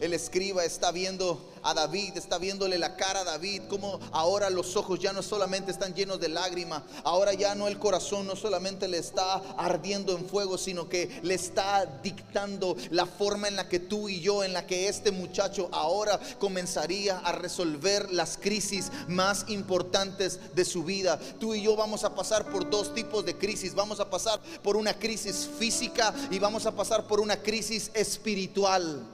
el 0.00 0.12
escriba 0.12 0.66
está 0.66 0.92
viendo 0.92 1.50
a 1.64 1.74
David, 1.74 2.16
está 2.16 2.38
viéndole 2.38 2.78
la 2.78 2.94
cara 2.96 3.20
a 3.20 3.24
David, 3.24 3.62
como 3.68 3.98
ahora 4.12 4.50
los 4.50 4.76
ojos 4.76 5.00
ya 5.00 5.12
no 5.12 5.22
solamente 5.22 5.70
están 5.70 5.94
llenos 5.94 6.20
de 6.20 6.28
lágrima, 6.28 6.84
ahora 7.02 7.32
ya 7.32 7.54
no 7.54 7.66
el 7.66 7.78
corazón 7.78 8.26
no 8.26 8.36
solamente 8.36 8.86
le 8.86 8.98
está 8.98 9.36
ardiendo 9.56 10.16
en 10.16 10.26
fuego, 10.26 10.58
sino 10.58 10.88
que 10.88 11.20
le 11.22 11.34
está 11.34 11.86
dictando 12.02 12.76
la 12.90 13.06
forma 13.06 13.48
en 13.48 13.56
la 13.56 13.68
que 13.68 13.80
tú 13.80 14.08
y 14.08 14.20
yo, 14.20 14.44
en 14.44 14.52
la 14.52 14.66
que 14.66 14.88
este 14.88 15.10
muchacho 15.10 15.68
ahora 15.72 16.20
comenzaría 16.38 17.18
a 17.18 17.32
resolver 17.32 18.12
las 18.12 18.36
crisis 18.36 18.92
más 19.08 19.46
importantes 19.48 20.38
de 20.54 20.64
su 20.64 20.84
vida. 20.84 21.18
Tú 21.40 21.54
y 21.54 21.62
yo 21.62 21.76
vamos 21.76 22.04
a 22.04 22.14
pasar 22.14 22.50
por 22.50 22.68
dos 22.68 22.94
tipos 22.94 23.24
de 23.24 23.36
crisis, 23.36 23.74
vamos 23.74 24.00
a 24.00 24.10
pasar 24.10 24.40
por 24.62 24.76
una 24.76 24.98
crisis 24.98 25.48
física 25.58 26.14
y 26.30 26.38
vamos 26.38 26.66
a 26.66 26.72
pasar 26.72 27.06
por 27.06 27.20
una 27.20 27.36
crisis 27.36 27.90
espiritual. 27.94 29.13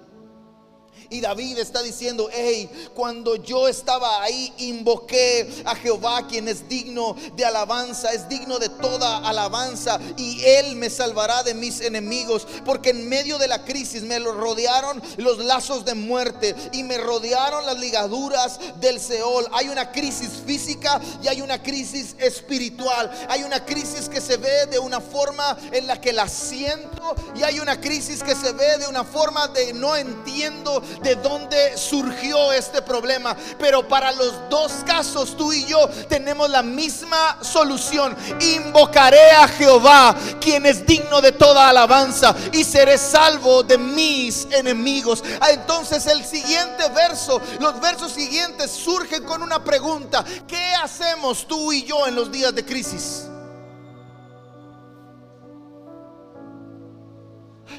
Y 1.11 1.21
David 1.21 1.59
está 1.59 1.83
diciendo, 1.83 2.29
hey, 2.33 2.71
cuando 2.95 3.37
yo 3.37 3.69
estaba 3.69 4.23
ahí, 4.23 4.53
invoqué 4.59 5.63
a 5.65 5.75
Jehová, 5.75 6.27
quien 6.29 6.47
es 6.49 6.69
digno 6.69 7.17
de 7.37 7.45
alabanza, 7.45 8.13
es 8.13 8.29
digno 8.29 8.59
de 8.59 8.69
toda 8.69 9.19
alabanza, 9.29 9.99
y 10.17 10.41
Él 10.45 10.77
me 10.77 10.89
salvará 10.89 11.43
de 11.43 11.55
mis 11.55 11.81
enemigos, 11.81 12.47
porque 12.65 12.91
en 12.91 13.09
medio 13.09 13.39
de 13.39 13.49
la 13.49 13.65
crisis 13.65 14.03
me 14.03 14.19
rodearon 14.21 15.03
los 15.17 15.39
lazos 15.39 15.85
de 15.85 15.95
muerte 15.95 16.55
y 16.73 16.83
me 16.85 16.99
rodearon 16.99 17.67
las 17.67 17.79
ligaduras 17.79 18.59
del 18.81 19.01
Seol. 19.01 19.49
Hay 19.53 19.69
una 19.69 19.91
crisis 19.91 20.31
física 20.47 21.01
y 21.23 21.29
hay 21.29 21.41
una 21.41 21.63
crisis 21.63 22.15
espiritual. 22.19 23.11
Hay 23.29 23.43
una 23.43 23.65
crisis 23.65 24.09
que 24.09 24.21
se 24.21 24.37
ve 24.37 24.67
de 24.71 24.79
una 24.79 25.01
forma 25.01 25.57
en 25.73 25.87
la 25.87 26.01
que 26.01 26.13
la 26.13 26.29
siento 26.29 27.15
y 27.35 27.43
hay 27.43 27.61
una 27.61 27.81
crisis 27.81 28.23
que 28.23 28.35
se 28.35 28.53
ve 28.53 28.79
de 28.79 28.87
una 28.87 29.05
forma 29.05 29.49
de 29.49 29.73
no 29.73 29.97
entiendo 29.97 30.83
de 31.03 31.17
dónde 31.17 31.77
surgió 31.77 32.53
este 32.53 32.83
problema. 32.83 33.37
Pero 33.59 33.87
para 33.87 34.13
los 34.13 34.49
dos 34.49 34.73
casos, 34.87 35.37
tú 35.37 35.53
y 35.53 35.65
yo 35.67 35.89
tenemos 36.09 36.49
la 36.51 36.63
misma 36.63 37.39
solución. 37.43 38.17
Invocaré 38.41 39.31
a 39.33 39.49
Jehová, 39.49 40.17
quien 40.41 40.67
es 40.67 40.87
digno 40.87 41.21
de 41.21 41.33
toda 41.33 41.69
alabanza, 41.69 42.35
y 42.53 42.65
seré 42.65 42.99
salvo 42.99 43.63
de 43.63 43.79
mis 43.79 44.47
enemigos. 44.51 45.23
Ah, 45.41 45.51
entonces 45.51 46.07
el 46.07 46.25
siguiente 46.25 46.89
verso, 46.95 47.41
los 47.59 47.81
versos 47.81 48.13
siguientes 48.13 48.71
surgen 48.71 49.25
con 49.25 49.43
una 49.43 49.63
pregunta. 49.63 50.25
¿Qué 50.47 50.73
hacemos 50.83 51.47
tú 51.47 51.73
y 51.73 51.85
yo 51.85 52.07
en 52.07 52.15
los 52.15 52.31
días 52.31 52.55
de 52.55 52.65
crisis? 52.65 53.27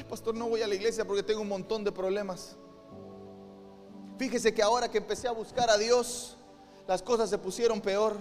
Pastor, 0.08 0.34
no 0.34 0.48
voy 0.48 0.62
a 0.62 0.66
la 0.66 0.74
iglesia 0.74 1.06
porque 1.06 1.22
tengo 1.22 1.40
un 1.40 1.48
montón 1.48 1.84
de 1.84 1.92
problemas. 1.92 2.56
Fíjese 4.22 4.54
que 4.54 4.62
ahora 4.62 4.88
que 4.88 4.98
empecé 4.98 5.26
a 5.26 5.32
buscar 5.32 5.68
a 5.68 5.76
Dios, 5.76 6.36
las 6.86 7.02
cosas 7.02 7.28
se 7.28 7.38
pusieron 7.38 7.80
peor. 7.80 8.16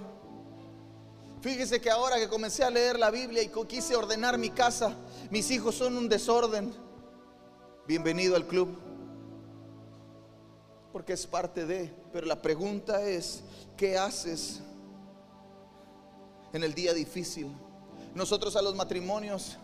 Fíjese 1.41 1.79
que 1.79 1.91
ahora 1.91 2.17
que 2.17 2.27
comencé 2.27 2.63
a 2.63 2.71
leer 2.71 2.97
la 2.97 3.11
Biblia 3.11 3.43
y 3.43 3.51
quise 3.67 3.95
ordenar 3.95 4.35
mi 4.39 4.49
casa, 4.49 4.95
mis 5.29 5.51
hijos 5.51 5.75
son 5.75 5.95
un 5.95 6.09
desorden. 6.09 6.73
Bienvenido 7.87 8.35
al 8.35 8.47
club. 8.47 8.79
Porque 10.91 11.13
es 11.13 11.27
parte 11.27 11.67
de, 11.67 11.93
pero 12.11 12.25
la 12.25 12.41
pregunta 12.41 13.03
es, 13.03 13.41
¿qué 13.77 13.95
haces 13.95 14.59
en 16.51 16.63
el 16.63 16.73
día 16.73 16.95
difícil? 16.95 17.55
Nosotros 18.15 18.55
a 18.55 18.63
los 18.63 18.73
matrimonios 18.73 19.55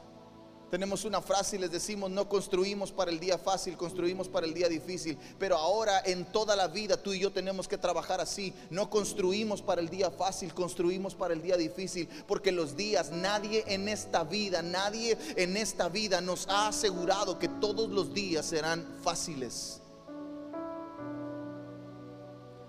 tenemos 0.70 1.06
una 1.06 1.22
frase 1.22 1.56
y 1.56 1.60
les 1.60 1.72
decimos, 1.72 2.12
no 2.12 2.28
construimos 2.28 2.92
para 2.92 3.10
el 3.10 3.20
día 3.20 3.38
fácil, 3.38 3.78
construimos 3.78 4.28
para 4.28 4.46
el 4.46 4.54
día 4.54 4.68
difícil. 4.68 5.18
Pero 5.40 5.56
ahora 5.58 6.02
en 6.06 6.26
toda 6.26 6.56
la 6.56 6.68
vida 6.68 7.02
tú 7.02 7.14
y 7.14 7.20
yo 7.20 7.32
tenemos 7.32 7.68
que 7.68 7.78
trabajar 7.78 8.20
así. 8.20 8.54
No 8.70 8.90
construimos 8.90 9.62
para 9.62 9.80
el 9.80 9.90
día 9.90 10.12
fácil, 10.12 10.54
construimos 10.54 11.16
para 11.16 11.34
el 11.34 11.42
día 11.42 11.56
difícil. 11.56 12.10
Porque 12.28 12.52
los 12.52 12.76
días, 12.76 13.12
nadie 13.12 13.64
en 13.68 13.88
esta 13.88 14.24
vida, 14.26 14.62
nadie 14.62 15.18
en 15.38 15.56
esta 15.56 15.88
vida 15.88 16.20
nos 16.20 16.48
ha 16.50 16.68
asegurado 16.68 17.40
que 17.40 17.48
todos 17.48 17.90
los 17.90 18.14
días 18.14 18.46
serán 18.46 18.86
fáciles. 19.02 19.82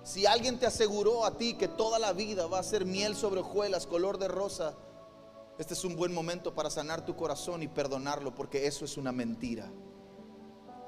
Si 0.04 0.24
alguien 0.24 0.58
te 0.58 0.66
aseguró 0.66 1.26
a 1.26 1.36
ti 1.36 1.54
que 1.54 1.68
toda 1.68 1.98
la 1.98 2.12
vida 2.12 2.46
va 2.46 2.60
a 2.60 2.62
ser 2.62 2.86
miel 2.86 3.14
sobre 3.14 3.40
hojuelas, 3.40 3.86
color 3.86 4.18
de 4.18 4.28
rosa, 4.28 4.74
este 5.58 5.74
es 5.74 5.84
un 5.84 5.96
buen 5.96 6.14
momento 6.14 6.54
para 6.54 6.70
sanar 6.70 7.04
tu 7.04 7.16
corazón 7.16 7.64
y 7.64 7.68
perdonarlo 7.68 8.32
porque 8.32 8.66
eso 8.66 8.84
es 8.84 8.96
una 8.96 9.10
mentira. 9.10 9.68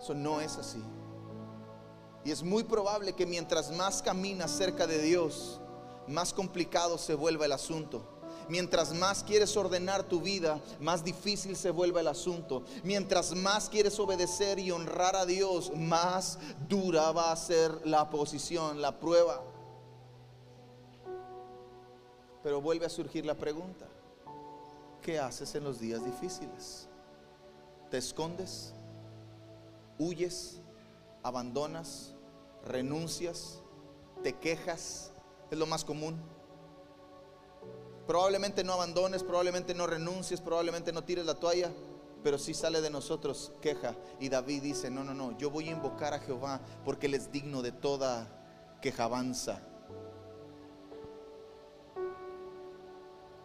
Eso 0.01 0.15
no 0.15 0.41
es 0.41 0.57
así. 0.57 0.83
Y 2.25 2.31
es 2.31 2.43
muy 2.45 2.63
probable 2.63 3.15
que 3.15 3.27
mientras 3.27 3.73
más 3.73 4.01
caminas 4.01 4.53
cerca 4.53 4.87
de 4.87 5.03
Dios, 5.03 5.61
más 6.07 6.33
complicado 6.33 6.99
se 6.99 7.15
vuelva 7.15 7.47
el 7.47 7.53
asunto. 7.53 8.07
Mientras 8.49 8.95
más 8.95 9.25
quieres 9.25 9.57
ordenar 9.57 10.05
tu 10.05 10.21
vida, 10.21 10.61
más 10.81 11.05
difícil 11.05 11.57
se 11.57 11.71
vuelve 11.71 12.01
el 12.01 12.09
asunto. 12.09 12.63
Mientras 12.85 13.35
más 13.35 13.69
quieres 13.69 13.99
obedecer 13.99 14.59
y 14.61 14.71
honrar 14.71 15.17
a 15.17 15.27
Dios, 15.27 15.73
más 15.75 16.39
dura 16.69 17.11
va 17.11 17.33
a 17.33 17.37
ser 17.37 17.73
la 17.85 18.09
posición, 18.09 18.81
la 18.81 18.99
prueba. 18.99 19.43
Pero 22.43 22.61
vuelve 22.61 22.87
a 22.87 22.91
surgir 22.91 23.27
la 23.27 23.35
pregunta. 23.35 23.87
¿Qué 25.01 25.19
haces 25.19 25.55
en 25.55 25.65
los 25.65 25.81
días 25.81 26.05
difíciles? 26.05 26.89
¿Te 27.91 27.99
escondes? 27.99 28.73
¿Huyes? 29.99 30.61
¿Abandonas? 31.23 32.15
¿Renuncias? 32.65 33.61
¿Te 34.23 34.35
quejas? 34.39 35.13
Es 35.51 35.59
lo 35.59 35.67
más 35.67 35.85
común. 35.85 36.21
Probablemente 38.07 38.65
no 38.65 38.73
abandones, 38.73 39.23
probablemente 39.23 39.75
no 39.75 39.87
renuncies, 39.87 40.41
probablemente 40.41 40.93
no 40.93 41.05
tires 41.05 41.25
la 41.27 41.35
toalla, 41.35 41.71
pero 42.23 42.39
si 42.39 42.55
sale 42.55 42.81
de 42.81 42.91
nosotros 42.91 43.53
queja. 43.61 43.95
Y 44.19 44.29
David 44.29 44.63
dice, 44.63 44.91
no, 44.91 45.05
no, 45.05 45.15
no, 45.15 45.37
yo 45.39 45.51
voy 45.51 45.69
a 45.69 45.73
invocar 45.73 46.15
a 46.15 46.19
Jehová 46.19 46.61
porque 46.85 47.07
Él 47.07 47.15
es 47.15 47.31
digno 47.31 47.63
de 47.63 47.73
toda 47.73 48.27
quejabanza. 48.81 49.63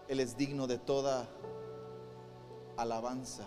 Él 0.08 0.20
es 0.20 0.38
digno 0.38 0.68
de 0.68 0.78
toda 0.78 1.28
alabanza. 2.78 3.46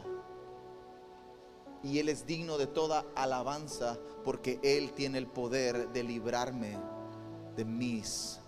Y 1.83 1.99
Él 2.01 2.09
es 2.09 2.27
digno 2.27 2.59
de 2.59 2.67
toda 2.67 3.05
alabanza 3.15 3.99
porque 4.25 4.59
Él 4.63 4.93
tiene 4.93 5.19
el 5.19 5.27
poder 5.27 5.91
de 5.91 6.03
librarme 6.03 6.77
de 7.57 7.65
mis 7.65 8.41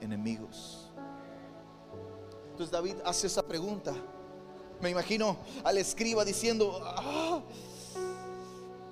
enemigos. 0.00 0.90
Entonces 2.50 2.70
David 2.70 2.96
hace 3.04 3.26
esa 3.26 3.42
pregunta. 3.42 3.94
Me 4.80 4.90
imagino 4.90 5.36
al 5.64 5.78
escriba 5.78 6.24
diciendo, 6.24 6.80
ah, 6.82 7.42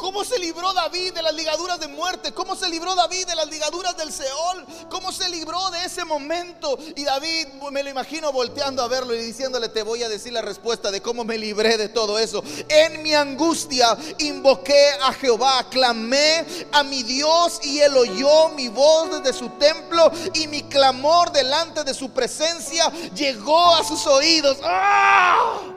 ¿Cómo 0.06 0.24
se 0.24 0.38
libró 0.38 0.72
David 0.72 1.14
de 1.14 1.22
las 1.22 1.34
ligaduras 1.34 1.80
de 1.80 1.88
muerte? 1.88 2.32
¿Cómo 2.32 2.54
se 2.54 2.68
libró 2.68 2.94
David 2.94 3.26
de 3.26 3.34
las 3.34 3.48
ligaduras 3.48 3.96
del 3.96 4.12
Seol? 4.12 4.64
¿Cómo 4.88 5.10
se 5.10 5.28
libró 5.28 5.68
de 5.72 5.84
ese 5.84 6.04
momento? 6.04 6.78
Y 6.94 7.02
David 7.02 7.48
me 7.72 7.82
lo 7.82 7.90
imagino 7.90 8.30
volteando 8.30 8.84
a 8.84 8.86
verlo 8.88 9.16
y 9.16 9.18
diciéndole, 9.18 9.68
te 9.68 9.82
voy 9.82 10.04
a 10.04 10.08
decir 10.08 10.32
la 10.32 10.42
respuesta 10.42 10.92
de 10.92 11.02
cómo 11.02 11.24
me 11.24 11.36
libré 11.36 11.76
de 11.76 11.88
todo 11.88 12.20
eso. 12.20 12.44
En 12.68 13.02
mi 13.02 13.14
angustia 13.14 13.98
invoqué 14.18 14.90
a 15.02 15.12
Jehová, 15.12 15.66
clamé 15.70 16.46
a 16.70 16.84
mi 16.84 17.02
Dios 17.02 17.58
y 17.64 17.80
él 17.80 17.96
oyó 17.96 18.50
mi 18.50 18.68
voz 18.68 19.10
desde 19.10 19.36
su 19.36 19.48
templo 19.58 20.12
y 20.34 20.46
mi 20.46 20.62
clamor 20.62 21.32
delante 21.32 21.82
de 21.82 21.92
su 21.92 22.10
presencia 22.10 22.92
llegó 23.12 23.74
a 23.74 23.82
sus 23.82 24.06
oídos. 24.06 24.58
¡Ah! 24.62 25.75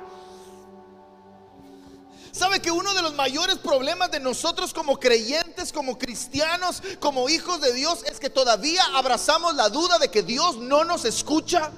¿Sabe 2.40 2.62
que 2.62 2.72
uno 2.72 2.94
de 2.94 3.02
los 3.02 3.16
mayores 3.16 3.58
problemas 3.58 4.12
de 4.12 4.22
nosotros 4.22 4.74
como 4.74 4.98
creyentes, 4.98 5.74
como 5.74 5.98
cristianos, 5.98 6.82
como 7.02 7.28
hijos 7.28 7.60
de 7.60 7.74
Dios, 7.74 8.02
es 8.06 8.18
que 8.18 8.30
todavía 8.30 8.82
abrazamos 8.96 9.56
la 9.56 9.68
duda 9.68 10.00
de 10.00 10.10
que 10.10 10.24
Dios 10.24 10.56
no 10.56 10.86
nos 10.86 11.04
escucha? 11.04 11.70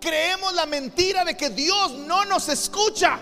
Creemos 0.00 0.54
la 0.54 0.66
mentira 0.66 1.24
de 1.24 1.36
que 1.36 1.50
Dios 1.50 1.94
no 1.94 2.24
nos 2.26 2.48
escucha. 2.48 3.18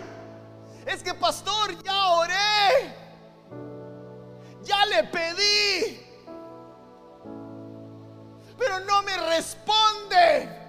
Es 0.84 1.02
que 1.02 1.14
pastor, 1.14 1.82
ya 1.82 2.08
oré. 2.08 2.94
Ya 4.64 4.84
le 4.84 5.04
pedí. 5.04 6.06
Pero 8.58 8.80
no 8.80 9.02
me 9.02 9.16
responde. 9.16 10.65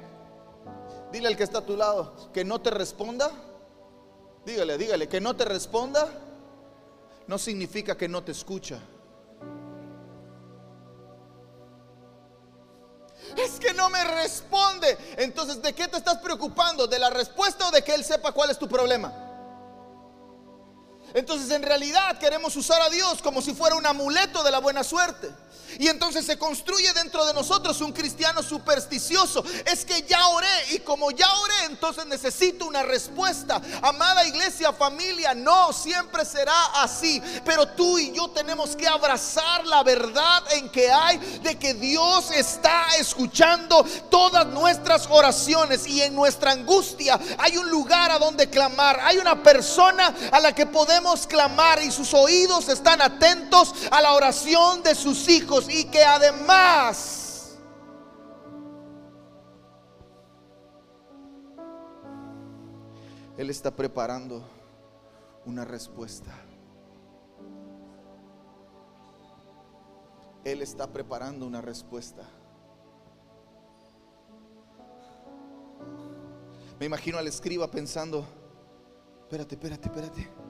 Dile 1.18 1.30
al 1.30 1.36
que 1.36 1.46
está 1.46 1.58
a 1.58 1.66
tu 1.66 1.76
lado 1.76 2.30
que 2.32 2.46
no 2.46 2.62
te 2.62 2.70
responda. 2.70 3.32
Dígale, 4.46 4.78
dígale, 4.78 5.10
que 5.10 5.20
no 5.20 5.36
te 5.36 5.46
responda 5.46 6.08
no 7.26 7.40
significa 7.40 7.98
que 7.98 8.08
no 8.08 8.24
te 8.24 8.34
escucha. 8.34 8.80
Es 13.36 13.60
que 13.60 13.74
no 13.74 13.90
me 13.90 14.04
responde. 14.04 14.96
Entonces, 15.18 15.60
¿de 15.60 15.74
qué 15.74 15.88
te 15.88 15.98
estás 15.98 16.20
preocupando? 16.20 16.86
¿De 16.86 17.00
la 17.00 17.10
respuesta 17.10 17.68
o 17.68 17.72
de 17.72 17.84
que 17.84 17.96
Él 17.96 18.06
sepa 18.06 18.32
cuál 18.32 18.52
es 18.52 18.60
tu 18.60 18.68
problema? 18.68 19.27
Entonces, 21.14 21.50
en 21.52 21.64
realidad 21.64 22.18
queremos 22.20 22.56
usar 22.56 22.82
a 22.82 22.90
Dios 22.90 23.22
como 23.22 23.42
si 23.42 23.54
fuera 23.54 23.76
un 23.76 23.86
amuleto 23.86 24.44
de 24.44 24.52
la 24.52 24.60
buena 24.60 24.84
suerte. 24.84 25.32
Y 25.80 25.88
entonces 25.90 26.26
se 26.26 26.38
construye 26.38 26.92
dentro 26.94 27.26
de 27.26 27.34
nosotros 27.34 27.82
un 27.82 27.92
cristiano 27.92 28.42
supersticioso. 28.42 29.44
Es 29.66 29.86
que 29.86 30.02
ya 30.04 30.28
oré 30.30 30.48
y 30.72 30.80
como 30.80 31.12
ya 31.12 31.32
oré, 31.40 31.66
entonces 31.66 32.06
necesito 32.06 32.66
una 32.66 32.84
respuesta. 32.84 33.62
Amada 33.82 34.26
iglesia, 34.26 34.74
familia, 34.74 35.34
no 35.36 35.74
siempre 35.74 36.26
será 36.26 36.66
así. 36.82 37.22
Pero 37.46 37.68
tú 37.68 38.00
y 38.00 38.12
yo 38.12 38.30
tenemos 38.30 38.76
que 38.76 38.88
abrazar 38.88 39.66
la 39.68 39.84
verdad 39.84 40.44
en 40.54 40.70
que 40.70 40.90
hay 40.92 41.18
de 41.44 41.60
que 41.60 41.74
Dios 41.74 42.32
está 42.32 42.96
escuchando 42.98 43.86
todas 44.10 44.48
nuestras 44.48 45.08
oraciones 45.10 45.86
y 45.86 46.02
en 46.02 46.16
nuestra 46.16 46.52
angustia 46.52 47.20
hay 47.38 47.58
un 47.58 47.70
lugar 47.70 48.12
a 48.12 48.20
donde 48.20 48.50
clamar. 48.50 49.00
Hay 49.02 49.18
una 49.18 49.44
persona 49.44 50.14
a 50.32 50.40
la 50.40 50.56
que 50.56 50.66
podemos 50.66 50.97
clamar 51.28 51.82
y 51.84 51.92
sus 51.92 52.14
oídos 52.14 52.70
están 52.70 53.02
atentos 53.02 53.74
a 53.92 54.02
la 54.02 54.14
oración 54.14 54.84
de 54.84 54.96
sus 54.96 55.28
hijos 55.30 55.68
y 55.70 55.86
que 55.86 56.04
además 56.04 57.58
Él 63.38 63.52
está 63.52 63.70
preparando 63.72 64.44
una 65.46 65.64
respuesta. 65.64 66.32
Él 70.44 70.62
está 70.62 70.88
preparando 70.88 71.46
una 71.46 71.62
respuesta. 71.62 72.24
Me 76.80 76.86
imagino 76.86 77.18
al 77.18 77.28
escriba 77.28 77.70
pensando, 77.70 78.26
espérate, 79.24 79.56
espérate, 79.56 79.88
espérate. 79.88 80.47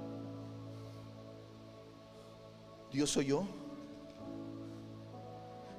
Dios 2.91 3.13
yo 3.15 3.44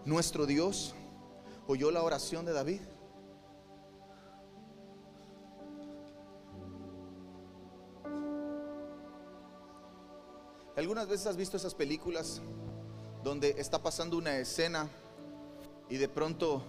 nuestro 0.09 0.47
Dios 0.47 0.95
oyó 1.67 1.91
la 1.91 2.03
oración 2.03 2.47
de 2.47 2.55
David. 2.55 2.81
¿Algunas 10.77 11.09
veces 11.09 11.27
has 11.27 11.37
visto 11.37 11.59
esas 11.59 11.75
películas 11.75 12.41
donde 13.23 13.57
está 13.59 13.83
pasando 13.83 14.17
una 14.17 14.39
escena 14.39 14.89
y 15.91 15.99
de 15.99 16.09
pronto 16.09 16.63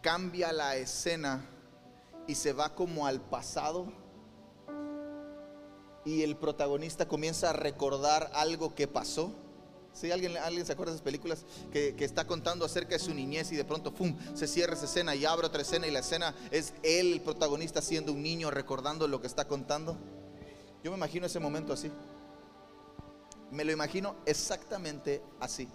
cambia 0.00 0.52
la 0.52 0.74
escena 0.74 1.44
y 2.26 2.34
se 2.34 2.52
va 2.52 2.74
como 2.74 3.06
al 3.06 3.20
pasado? 3.20 4.03
Y 6.04 6.22
el 6.22 6.36
protagonista 6.36 7.08
comienza 7.08 7.50
a 7.50 7.52
recordar 7.52 8.30
algo 8.34 8.74
que 8.74 8.86
pasó. 8.86 9.32
Si 9.92 10.10
alguien, 10.10 10.36
alguien 10.36 10.66
se 10.66 10.72
acuerda 10.72 10.92
de 10.92 10.96
esas 10.96 11.04
películas 11.04 11.44
que, 11.72 11.94
está 12.00 12.26
contando 12.26 12.64
acerca 12.64 12.94
de 12.94 12.98
su 12.98 13.14
niñez 13.14 13.52
y 13.52 13.56
de 13.56 13.64
pronto 13.64 13.92
¡fum! 13.92 14.16
se 14.34 14.48
cierra 14.48 14.74
esa 14.74 14.86
escena 14.86 15.14
y 15.14 15.24
abre 15.24 15.46
otra 15.46 15.62
escena 15.62 15.86
y 15.86 15.92
la 15.92 16.00
escena 16.00 16.34
es 16.50 16.74
el 16.82 17.20
protagonista, 17.20 17.80
siendo 17.80 18.12
un 18.12 18.22
niño 18.22 18.50
recordando 18.50 19.06
lo 19.06 19.20
que 19.20 19.28
está 19.28 19.46
contando. 19.46 19.96
Yo 20.82 20.90
me 20.90 20.96
imagino 20.96 21.26
ese 21.26 21.40
momento 21.40 21.72
así. 21.72 21.90
Me 23.50 23.64
lo 23.64 23.72
imagino 23.72 24.16
exactamente 24.26 25.22
así. 25.38 25.68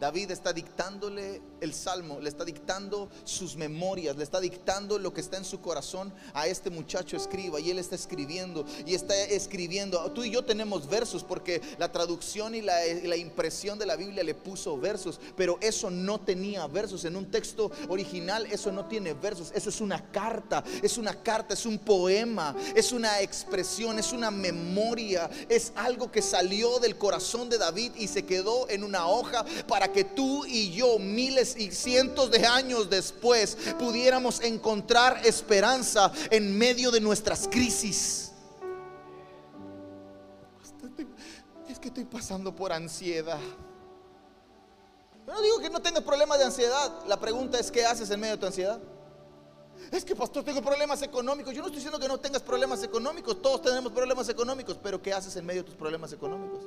David 0.00 0.30
está 0.30 0.52
dictándole 0.52 1.40
el 1.60 1.72
salmo, 1.72 2.20
le 2.20 2.28
está 2.28 2.44
dictando 2.44 3.08
sus 3.24 3.56
memorias, 3.56 4.16
le 4.16 4.24
está 4.24 4.40
dictando 4.40 4.98
lo 4.98 5.12
que 5.12 5.20
está 5.20 5.38
en 5.38 5.44
su 5.44 5.60
corazón 5.60 6.12
a 6.34 6.46
este 6.46 6.70
muchacho 6.70 7.16
escriba 7.16 7.60
y 7.60 7.70
él 7.70 7.78
está 7.78 7.94
escribiendo 7.94 8.64
y 8.84 8.94
está 8.94 9.14
escribiendo. 9.24 10.10
Tú 10.12 10.24
y 10.24 10.30
yo 10.30 10.44
tenemos 10.44 10.88
versos 10.88 11.24
porque 11.24 11.62
la 11.78 11.90
traducción 11.90 12.54
y 12.54 12.62
la, 12.62 12.74
la 13.04 13.16
impresión 13.16 13.78
de 13.78 13.86
la 13.86 13.96
Biblia 13.96 14.22
le 14.22 14.34
puso 14.34 14.78
versos, 14.78 15.18
pero 15.36 15.58
eso 15.60 15.90
no 15.90 16.20
tenía 16.20 16.66
versos. 16.66 17.04
En 17.04 17.16
un 17.16 17.30
texto 17.30 17.70
original 17.88 18.46
eso 18.46 18.70
no 18.72 18.86
tiene 18.86 19.14
versos, 19.14 19.50
eso 19.54 19.70
es 19.70 19.80
una 19.80 20.10
carta, 20.10 20.62
es 20.82 20.98
una 20.98 21.14
carta, 21.22 21.54
es 21.54 21.64
un 21.64 21.78
poema, 21.78 22.54
es 22.74 22.92
una 22.92 23.20
expresión, 23.20 23.98
es 23.98 24.12
una 24.12 24.30
memoria, 24.30 25.30
es 25.48 25.72
algo 25.74 26.10
que 26.10 26.22
salió 26.22 26.78
del 26.78 26.96
corazón 26.98 27.48
de 27.48 27.58
David 27.58 27.92
y 27.96 28.08
se 28.08 28.24
quedó 28.24 28.68
en 28.68 28.84
una 28.84 29.08
hoja 29.08 29.44
para 29.66 29.85
que 29.92 30.04
tú 30.04 30.44
y 30.46 30.72
yo, 30.72 30.98
miles 30.98 31.56
y 31.56 31.70
cientos 31.70 32.30
de 32.30 32.46
años 32.46 32.90
después, 32.90 33.56
pudiéramos 33.78 34.40
encontrar 34.40 35.26
esperanza 35.26 36.12
en 36.30 36.56
medio 36.56 36.90
de 36.90 37.00
nuestras 37.00 37.48
crisis. 37.48 38.32
Es 41.68 41.78
que 41.78 41.88
estoy 41.88 42.04
pasando 42.04 42.54
por 42.54 42.72
ansiedad. 42.72 43.40
No 45.26 45.42
digo 45.42 45.58
que 45.58 45.68
no 45.68 45.82
tengas 45.82 46.04
problemas 46.04 46.38
de 46.38 46.44
ansiedad. 46.44 47.04
La 47.06 47.18
pregunta 47.18 47.58
es, 47.58 47.70
¿qué 47.70 47.84
haces 47.84 48.08
en 48.10 48.20
medio 48.20 48.34
de 48.34 48.40
tu 48.40 48.46
ansiedad? 48.46 48.80
Es 49.90 50.04
que, 50.04 50.14
pastor, 50.14 50.44
tengo 50.44 50.62
problemas 50.62 51.02
económicos. 51.02 51.52
Yo 51.52 51.60
no 51.60 51.66
estoy 51.66 51.76
diciendo 51.76 51.98
que 51.98 52.08
no 52.08 52.18
tengas 52.18 52.42
problemas 52.42 52.82
económicos. 52.82 53.42
Todos 53.42 53.62
tenemos 53.62 53.92
problemas 53.92 54.28
económicos. 54.28 54.78
Pero 54.82 55.02
¿qué 55.02 55.12
haces 55.12 55.34
en 55.36 55.44
medio 55.44 55.62
de 55.62 55.66
tus 55.66 55.76
problemas 55.76 56.12
económicos? 56.12 56.64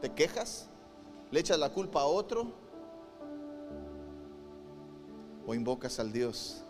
¿Te 0.00 0.12
quejas? 0.12 0.68
¿Le 1.34 1.40
echas 1.40 1.58
la 1.58 1.70
culpa 1.70 2.02
a 2.02 2.04
otro? 2.04 2.46
¿O 5.44 5.52
invocas 5.52 5.98
al 5.98 6.12
Dios 6.12 6.62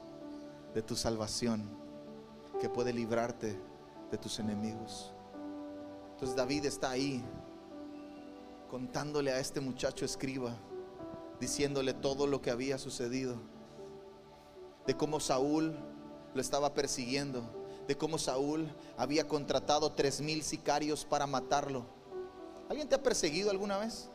de 0.72 0.80
tu 0.80 0.96
salvación 0.96 1.68
que 2.58 2.70
puede 2.70 2.90
librarte 2.94 3.60
de 4.10 4.16
tus 4.16 4.38
enemigos? 4.38 5.12
Entonces 6.12 6.34
David 6.34 6.64
está 6.64 6.92
ahí 6.92 7.22
contándole 8.70 9.32
a 9.32 9.38
este 9.38 9.60
muchacho 9.60 10.06
escriba, 10.06 10.56
diciéndole 11.38 11.92
todo 11.92 12.26
lo 12.26 12.40
que 12.40 12.50
había 12.50 12.78
sucedido, 12.78 13.36
de 14.86 14.96
cómo 14.96 15.20
Saúl 15.20 15.76
lo 16.32 16.40
estaba 16.40 16.72
persiguiendo, 16.72 17.42
de 17.86 17.98
cómo 17.98 18.16
Saúl 18.16 18.74
había 18.96 19.28
contratado 19.28 19.92
tres 19.92 20.22
mil 20.22 20.42
sicarios 20.42 21.04
para 21.04 21.26
matarlo. 21.26 21.84
¿Alguien 22.70 22.88
te 22.88 22.94
ha 22.94 23.02
perseguido 23.02 23.50
alguna 23.50 23.76
vez? 23.76 24.08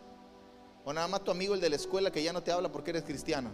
O 0.90 0.94
nada 0.94 1.08
más 1.08 1.24
tu 1.24 1.30
amigo 1.30 1.54
el 1.54 1.62
de 1.62 1.70
la 1.70 1.76
escuela 1.76 2.10
que 2.10 2.24
ya 2.24 2.34
no 2.34 2.42
te 2.42 2.52
habla 2.52 2.72
porque 2.72 2.90
eres 2.90 3.04
cristiano. 3.04 3.52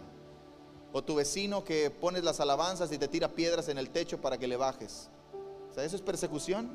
O 0.94 1.04
tu 1.04 1.16
vecino 1.16 1.66
que 1.66 1.90
pones 1.90 2.24
las 2.24 2.40
alabanzas 2.40 2.94
y 2.94 2.98
te 2.98 3.10
tira 3.10 3.28
piedras 3.28 3.68
en 3.68 3.78
el 3.78 3.90
techo 3.90 4.22
para 4.22 4.38
que 4.38 4.48
le 4.48 4.56
bajes. 4.56 5.10
O 5.70 5.74
sea, 5.74 5.84
eso 5.84 5.98
es 5.98 6.02
persecución. 6.02 6.72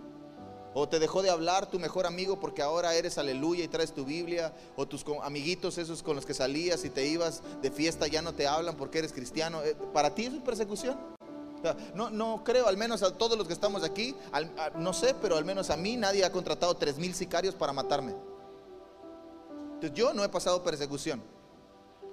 O 0.75 0.87
te 0.87 0.99
dejó 0.99 1.23
de 1.23 1.31
hablar 1.31 1.71
tu 1.71 1.79
mejor 1.79 2.05
amigo 2.05 2.39
porque 2.39 2.61
ahora 2.61 2.95
eres 2.95 3.17
aleluya 3.17 3.65
y 3.65 3.69
traes 3.69 3.95
tu 3.95 4.05
Biblia. 4.05 4.53
O 4.77 4.87
tus 4.87 5.03
amiguitos, 5.23 5.79
esos 5.79 6.03
con 6.03 6.15
los 6.15 6.27
que 6.27 6.35
salías 6.35 6.85
y 6.85 6.91
te 6.91 7.07
ibas 7.07 7.43
de 7.63 7.71
fiesta, 7.71 8.07
ya 8.07 8.21
no 8.21 8.35
te 8.35 8.47
hablan 8.47 8.77
porque 8.77 8.99
eres 8.99 9.15
cristiano. 9.15 9.63
Eh, 9.63 9.75
¿Para 9.95 10.15
ti 10.15 10.27
eso 10.27 10.37
es 10.37 10.43
persecución? 10.43 10.99
No, 11.95 12.11
no 12.11 12.45
creo, 12.45 12.67
al 12.67 12.77
menos 12.77 13.03
a 13.03 13.17
todos 13.17 13.39
los 13.39 13.47
que 13.47 13.55
estamos 13.55 13.83
aquí, 13.83 14.15
no 14.77 14.93
sé, 14.93 15.15
pero 15.23 15.39
al 15.39 15.45
menos 15.47 15.71
a 15.71 15.79
mí 15.79 15.97
nadie 15.97 16.23
ha 16.23 16.33
contratado 16.33 16.75
tres 16.75 16.99
mil 16.99 17.15
sicarios 17.15 17.55
para 17.55 17.73
matarme. 17.73 18.15
Yo 19.89 20.13
no 20.13 20.25
he 20.25 20.29
pasado 20.29 20.63
persecución. 20.63 21.23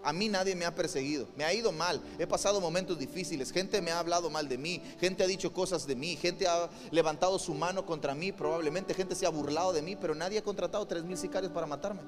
A 0.04 0.14
mí 0.14 0.30
nadie 0.30 0.56
me 0.56 0.66
ha 0.66 0.74
perseguido, 0.74 1.28
me 1.36 1.44
ha 1.44 1.54
ido 1.54 1.72
mal, 1.72 2.02
he 2.18 2.26
pasado 2.28 2.62
momentos 2.62 2.98
difíciles, 2.98 3.52
gente 3.52 3.82
me 3.82 3.92
ha 3.92 4.00
hablado 4.00 4.30
mal 4.30 4.48
de 4.48 4.58
mí, 4.58 4.82
gente 5.00 5.24
ha 5.24 5.28
dicho 5.28 5.52
cosas 5.52 5.86
de 5.86 5.96
mí, 5.96 6.16
gente 6.16 6.48
ha 6.48 6.70
levantado 6.92 7.38
su 7.40 7.54
mano 7.54 7.86
contra 7.86 8.16
mí, 8.16 8.32
probablemente 8.32 8.94
gente 8.94 9.16
se 9.16 9.26
ha 9.26 9.30
burlado 9.30 9.74
de 9.74 9.82
mí, 9.82 9.96
pero 9.96 10.16
nadie 10.16 10.38
ha 10.38 10.44
contratado 10.44 10.86
tres 10.86 11.04
mil 11.04 11.18
sicarios 11.18 11.52
para 11.52 11.68
matarme. 11.68 12.02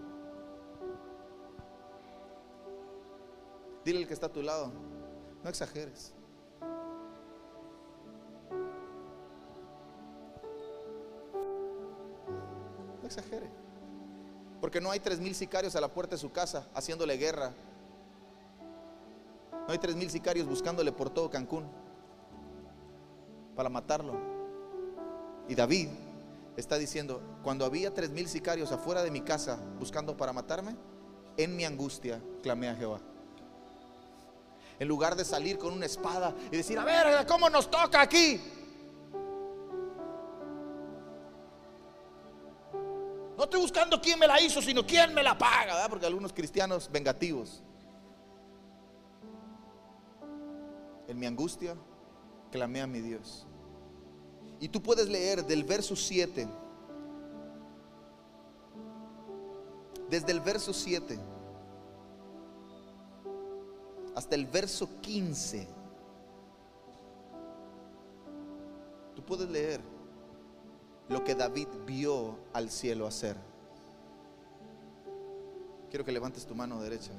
Dile 3.84 4.00
al 4.00 4.08
que 4.08 4.14
está 4.14 4.28
a 4.28 4.32
tu 4.32 4.44
lado, 4.44 4.72
no 5.44 5.50
exageres. 5.50 6.14
No 13.02 13.08
exagere. 13.08 13.69
Porque 14.62 14.82
no 14.82 14.92
hay 14.92 15.00
tres 15.00 15.20
mil 15.20 15.36
sicarios 15.36 15.76
a 15.76 15.82
la 15.82 15.88
puerta 15.88 16.16
de 16.16 16.22
su 16.22 16.32
casa 16.32 16.68
haciéndole 16.74 17.18
guerra. 17.18 17.54
No 19.68 19.74
hay 19.74 19.78
tres 19.78 19.96
mil 19.96 20.10
sicarios 20.10 20.48
buscándole 20.48 20.92
por 20.92 21.10
todo 21.10 21.30
Cancún 21.30 21.66
para 23.56 23.70
matarlo. 23.70 24.14
Y 25.48 25.56
David 25.56 25.90
está 26.58 26.78
diciendo, 26.78 27.22
cuando 27.44 27.66
había 27.66 27.94
tres 27.94 28.10
mil 28.10 28.28
sicarios 28.28 28.72
afuera 28.72 29.04
de 29.04 29.12
mi 29.12 29.22
casa 29.22 29.60
buscando 29.80 30.18
para 30.18 30.34
matarme, 30.34 30.76
en 31.38 31.56
mi 31.56 31.66
angustia 31.66 32.22
clamé 32.44 32.70
a 32.70 32.76
Jehová. 32.76 33.00
En 34.78 34.88
lugar 34.88 35.16
de 35.16 35.26
salir 35.26 35.58
con 35.58 35.74
una 35.74 35.86
espada 35.86 36.34
y 36.52 36.58
decir, 36.58 36.78
a 36.80 36.84
ver, 36.84 37.26
¿cómo 37.28 37.50
nos 37.50 37.70
toca 37.70 38.02
aquí? 38.02 38.42
Estoy 43.50 43.62
buscando 43.62 44.00
quién 44.00 44.20
me 44.20 44.28
la 44.28 44.40
hizo, 44.40 44.62
sino 44.62 44.86
quién 44.86 45.14
me 45.14 45.24
la 45.24 45.38
paga, 45.38 45.74
¿verdad? 45.74 45.90
Porque 45.90 46.06
algunos 46.06 46.32
cristianos 46.32 46.90
vengativos. 46.92 47.64
En 51.08 51.18
mi 51.18 51.26
angustia, 51.26 51.76
clamé 52.52 52.82
a 52.82 52.88
mi 52.88 53.00
Dios. 53.00 53.48
Y 54.60 54.70
tú 54.70 54.84
puedes 54.84 55.10
leer 55.10 55.44
del 55.46 55.64
verso 55.64 55.96
7, 55.96 56.48
desde 60.10 60.32
el 60.32 60.40
verso 60.42 60.74
7 60.74 61.20
hasta 64.16 64.36
el 64.36 64.46
verso 64.46 64.90
15. 65.02 65.68
Tú 69.16 69.24
puedes 69.24 69.50
leer 69.50 69.82
lo 71.10 71.24
que 71.24 71.34
David 71.34 71.68
vio 71.86 72.38
al 72.54 72.70
cielo 72.70 73.08
hacer. 73.08 73.36
Quiero 75.90 76.06
que 76.06 76.12
levantes 76.12 76.46
tu 76.46 76.54
mano 76.54 76.80
derecha. 76.80 77.12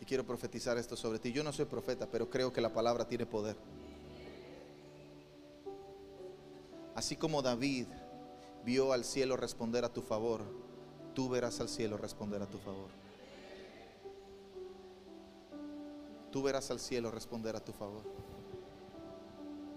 Y 0.00 0.06
quiero 0.06 0.24
profetizar 0.24 0.78
esto 0.78 0.96
sobre 0.96 1.18
ti. 1.18 1.32
Yo 1.32 1.44
no 1.44 1.52
soy 1.52 1.66
profeta, 1.66 2.06
pero 2.10 2.30
creo 2.30 2.50
que 2.50 2.62
la 2.62 2.72
palabra 2.72 3.06
tiene 3.06 3.26
poder. 3.26 3.56
Así 6.94 7.14
como 7.14 7.42
David 7.42 7.86
vio 8.64 8.92
al 8.92 9.04
cielo 9.04 9.36
responder 9.36 9.84
a 9.84 9.92
tu 9.92 10.00
favor, 10.00 10.40
tú 11.14 11.28
verás 11.28 11.60
al 11.60 11.68
cielo 11.68 11.98
responder 11.98 12.42
a 12.42 12.46
tu 12.46 12.58
favor. 12.58 12.88
Tú 16.32 16.42
verás 16.42 16.70
al 16.70 16.80
cielo 16.80 17.10
responder 17.10 17.54
a 17.54 17.60
tu 17.60 17.72
favor. 17.72 18.02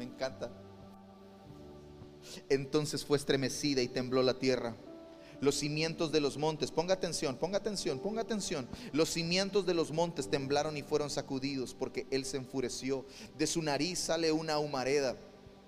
Me 0.02 0.08
encanta. 0.08 0.50
Entonces 2.50 3.06
fue 3.06 3.20
estremecida 3.20 3.84
y 3.84 3.88
tembló 3.88 4.24
la 4.24 4.34
tierra. 4.34 4.76
Los 5.42 5.60
cimientos 5.60 6.12
de 6.12 6.20
los 6.20 6.40
montes, 6.40 6.72
ponga 6.72 6.96
atención, 6.96 7.38
ponga 7.38 7.60
atención, 7.60 8.00
ponga 8.00 8.24
atención. 8.24 8.68
Los 8.94 9.10
cimientos 9.10 9.68
de 9.68 9.76
los 9.76 9.92
montes 9.92 10.28
temblaron 10.28 10.76
y 10.76 10.82
fueron 10.82 11.12
sacudidos 11.12 11.76
porque 11.76 12.08
él 12.10 12.26
se 12.26 12.38
enfureció. 12.38 13.06
De 13.38 13.46
su 13.46 13.62
nariz 13.62 14.00
sale 14.00 14.32
una 14.32 14.58
humareda 14.58 15.16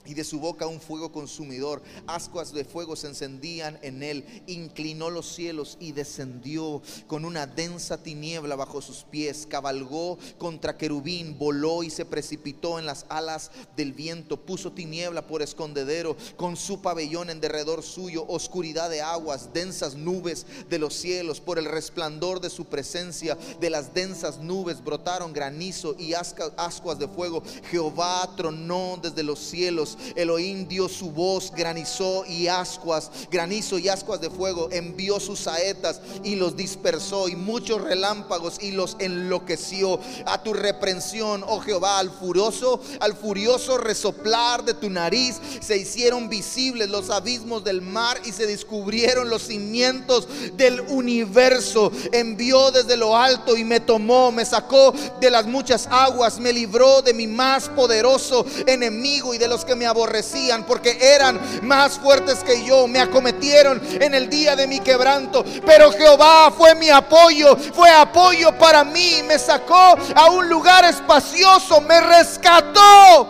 y 0.05 0.13
de 0.13 0.23
su 0.23 0.39
boca 0.39 0.67
un 0.67 0.81
fuego 0.81 1.11
consumidor. 1.11 1.81
Ascuas 2.07 2.53
de 2.53 2.65
fuego 2.65 2.95
se 2.95 3.07
encendían 3.07 3.79
en 3.81 4.03
él. 4.03 4.25
Inclinó 4.47 5.09
los 5.09 5.33
cielos 5.33 5.77
y 5.79 5.91
descendió 5.91 6.81
con 7.07 7.25
una 7.25 7.47
densa 7.47 8.01
tiniebla 8.01 8.55
bajo 8.55 8.81
sus 8.81 9.03
pies. 9.03 9.47
Cabalgó 9.49 10.17
contra 10.37 10.77
querubín, 10.77 11.37
voló 11.37 11.83
y 11.83 11.89
se 11.89 12.05
precipitó 12.05 12.79
en 12.79 12.85
las 12.85 13.05
alas 13.09 13.51
del 13.75 13.93
viento. 13.93 14.37
Puso 14.37 14.71
tiniebla 14.71 15.27
por 15.27 15.41
escondedero 15.41 16.17
con 16.35 16.57
su 16.57 16.81
pabellón 16.81 17.29
en 17.29 17.41
derredor 17.41 17.83
suyo. 17.83 18.25
Oscuridad 18.27 18.89
de 18.89 19.01
aguas, 19.01 19.53
densas 19.53 19.95
nubes 19.95 20.45
de 20.69 20.79
los 20.79 20.93
cielos. 20.93 21.39
Por 21.39 21.59
el 21.59 21.65
resplandor 21.65 22.41
de 22.41 22.49
su 22.49 22.65
presencia, 22.65 23.37
de 23.59 23.69
las 23.69 23.93
densas 23.93 24.39
nubes 24.39 24.83
brotaron 24.83 25.33
granizo 25.33 25.95
y 25.97 26.13
ascuas 26.13 26.99
de 26.99 27.07
fuego. 27.07 27.43
Jehová 27.69 28.29
tronó 28.35 28.99
desde 29.01 29.23
los 29.23 29.39
cielos. 29.39 29.92
Elohim 30.15 30.67
dio 30.67 30.89
su 30.89 31.11
voz, 31.11 31.51
granizó 31.55 32.25
y 32.25 32.47
ascuas, 32.47 33.11
granizo 33.31 33.77
y 33.77 33.89
ascuas 33.89 34.21
de 34.21 34.29
fuego. 34.29 34.69
Envió 34.71 35.19
sus 35.19 35.41
saetas 35.41 36.01
y 36.23 36.35
los 36.35 36.55
dispersó 36.55 37.27
y 37.27 37.35
muchos 37.35 37.81
relámpagos 37.81 38.57
y 38.61 38.71
los 38.71 38.95
enloqueció. 38.99 39.99
A 40.25 40.43
tu 40.43 40.53
reprensión, 40.53 41.43
oh 41.47 41.59
Jehová, 41.59 41.99
al 41.99 42.11
furioso, 42.11 42.81
al 42.99 43.15
furioso 43.15 43.77
resoplar 43.77 44.63
de 44.63 44.73
tu 44.73 44.89
nariz 44.89 45.39
se 45.61 45.77
hicieron 45.77 46.29
visibles 46.29 46.89
los 46.89 47.09
abismos 47.09 47.63
del 47.63 47.81
mar 47.81 48.19
y 48.25 48.31
se 48.31 48.45
descubrieron 48.45 49.29
los 49.29 49.43
cimientos 49.43 50.27
del 50.55 50.81
universo. 50.81 51.91
Envió 52.11 52.71
desde 52.71 52.97
lo 52.97 53.15
alto 53.15 53.55
y 53.55 53.63
me 53.63 53.79
tomó, 53.79 54.31
me 54.31 54.45
sacó 54.45 54.93
de 55.19 55.29
las 55.29 55.45
muchas 55.45 55.87
aguas, 55.89 56.39
me 56.39 56.53
libró 56.53 57.01
de 57.01 57.13
mi 57.13 57.27
más 57.27 57.69
poderoso 57.69 58.45
enemigo 58.65 59.33
y 59.33 59.37
de 59.37 59.47
los 59.47 59.65
que 59.65 59.75
me 59.75 59.82
aborrecían, 59.85 60.65
porque 60.65 60.97
eran 60.99 61.39
más 61.63 61.99
fuertes 61.99 62.43
que 62.43 62.63
yo, 62.63 62.87
me 62.87 62.99
acometieron 62.99 63.81
en 63.99 64.13
el 64.13 64.29
día 64.29 64.55
de 64.55 64.67
mi 64.67 64.79
quebranto. 64.79 65.43
Pero 65.65 65.91
Jehová 65.91 66.51
fue 66.51 66.75
mi 66.75 66.89
apoyo, 66.89 67.55
fue 67.55 67.89
apoyo 67.89 68.57
para 68.57 68.83
mí, 68.83 69.21
me 69.25 69.37
sacó 69.39 69.95
a 70.15 70.29
un 70.29 70.49
lugar 70.49 70.85
espacioso, 70.85 71.81
me 71.81 71.99
rescató. 72.01 73.27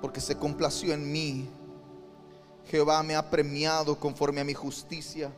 Porque 0.00 0.20
se 0.20 0.36
complació 0.36 0.94
en 0.94 1.10
mí. 1.10 1.48
Jehová 2.70 3.02
me 3.02 3.16
ha 3.16 3.28
premiado 3.28 3.96
conforme 3.98 4.40
a 4.40 4.44
mi 4.44 4.54
justicia. 4.54 5.32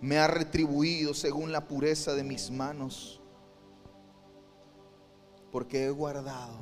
Me 0.00 0.18
ha 0.18 0.26
retribuido 0.26 1.14
según 1.14 1.52
la 1.52 1.66
pureza 1.66 2.14
de 2.14 2.24
mis 2.24 2.50
manos. 2.50 3.20
Porque 5.50 5.86
he 5.86 5.90
guardado 5.90 6.58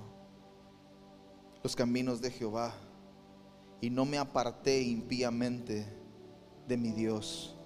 los 1.62 1.74
caminos 1.74 2.20
de 2.20 2.30
Jehová 2.30 2.74
y 3.80 3.90
no 3.90 4.04
me 4.04 4.18
aparté 4.18 4.82
impíamente 4.82 5.86
de 6.66 6.76
mi 6.76 6.92
Dios. 6.92 7.56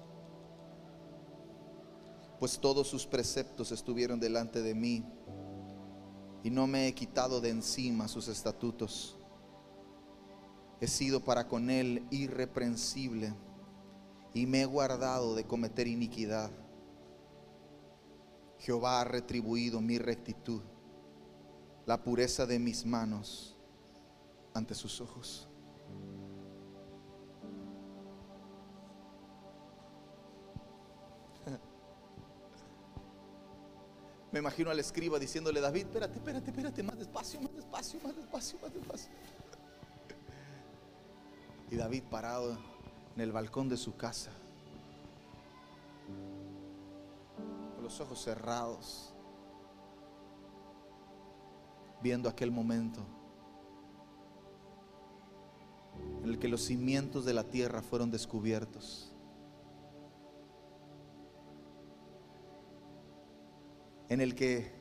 Pues 2.38 2.58
todos 2.58 2.86
sus 2.86 3.06
preceptos 3.06 3.72
estuvieron 3.72 4.20
delante 4.20 4.62
de 4.62 4.74
mí 4.74 5.04
y 6.42 6.50
no 6.50 6.66
me 6.66 6.86
he 6.86 6.94
quitado 6.94 7.40
de 7.40 7.50
encima 7.50 8.08
sus 8.08 8.28
estatutos. 8.28 9.18
He 10.80 10.86
sido 10.86 11.20
para 11.20 11.48
con 11.48 11.70
él 11.70 12.06
irreprensible 12.10 13.34
y 14.32 14.46
me 14.46 14.62
he 14.62 14.66
guardado 14.66 15.34
de 15.34 15.44
cometer 15.44 15.88
iniquidad. 15.88 16.50
Jehová 18.58 19.00
ha 19.00 19.04
retribuido 19.04 19.80
mi 19.80 19.98
rectitud, 19.98 20.62
la 21.88 21.96
pureza 21.96 22.44
de 22.44 22.58
mis 22.58 22.84
manos 22.84 23.56
ante 24.52 24.74
sus 24.74 25.00
ojos. 25.00 25.48
Me 34.30 34.40
imagino 34.40 34.68
al 34.70 34.78
escriba 34.78 35.18
diciéndole, 35.18 35.62
David, 35.62 35.86
espérate, 35.86 36.18
espérate, 36.18 36.50
espérate, 36.50 36.82
más 36.82 36.98
despacio, 36.98 37.40
más 37.40 37.54
despacio, 37.54 37.98
más 38.04 38.14
despacio, 38.14 38.58
más 38.60 38.74
despacio. 38.74 39.10
Y 41.70 41.76
David 41.76 42.02
parado 42.10 42.58
en 43.14 43.22
el 43.22 43.32
balcón 43.32 43.70
de 43.70 43.78
su 43.78 43.96
casa, 43.96 44.32
con 47.74 47.82
los 47.82 47.98
ojos 47.98 48.22
cerrados, 48.22 49.14
viendo 52.02 52.28
aquel 52.28 52.50
momento 52.50 53.00
en 56.22 56.30
el 56.30 56.38
que 56.38 56.48
los 56.48 56.62
cimientos 56.62 57.24
de 57.24 57.34
la 57.34 57.44
tierra 57.44 57.82
fueron 57.82 58.10
descubiertos. 58.10 59.12
En 64.08 64.20
el 64.20 64.34
que 64.34 64.72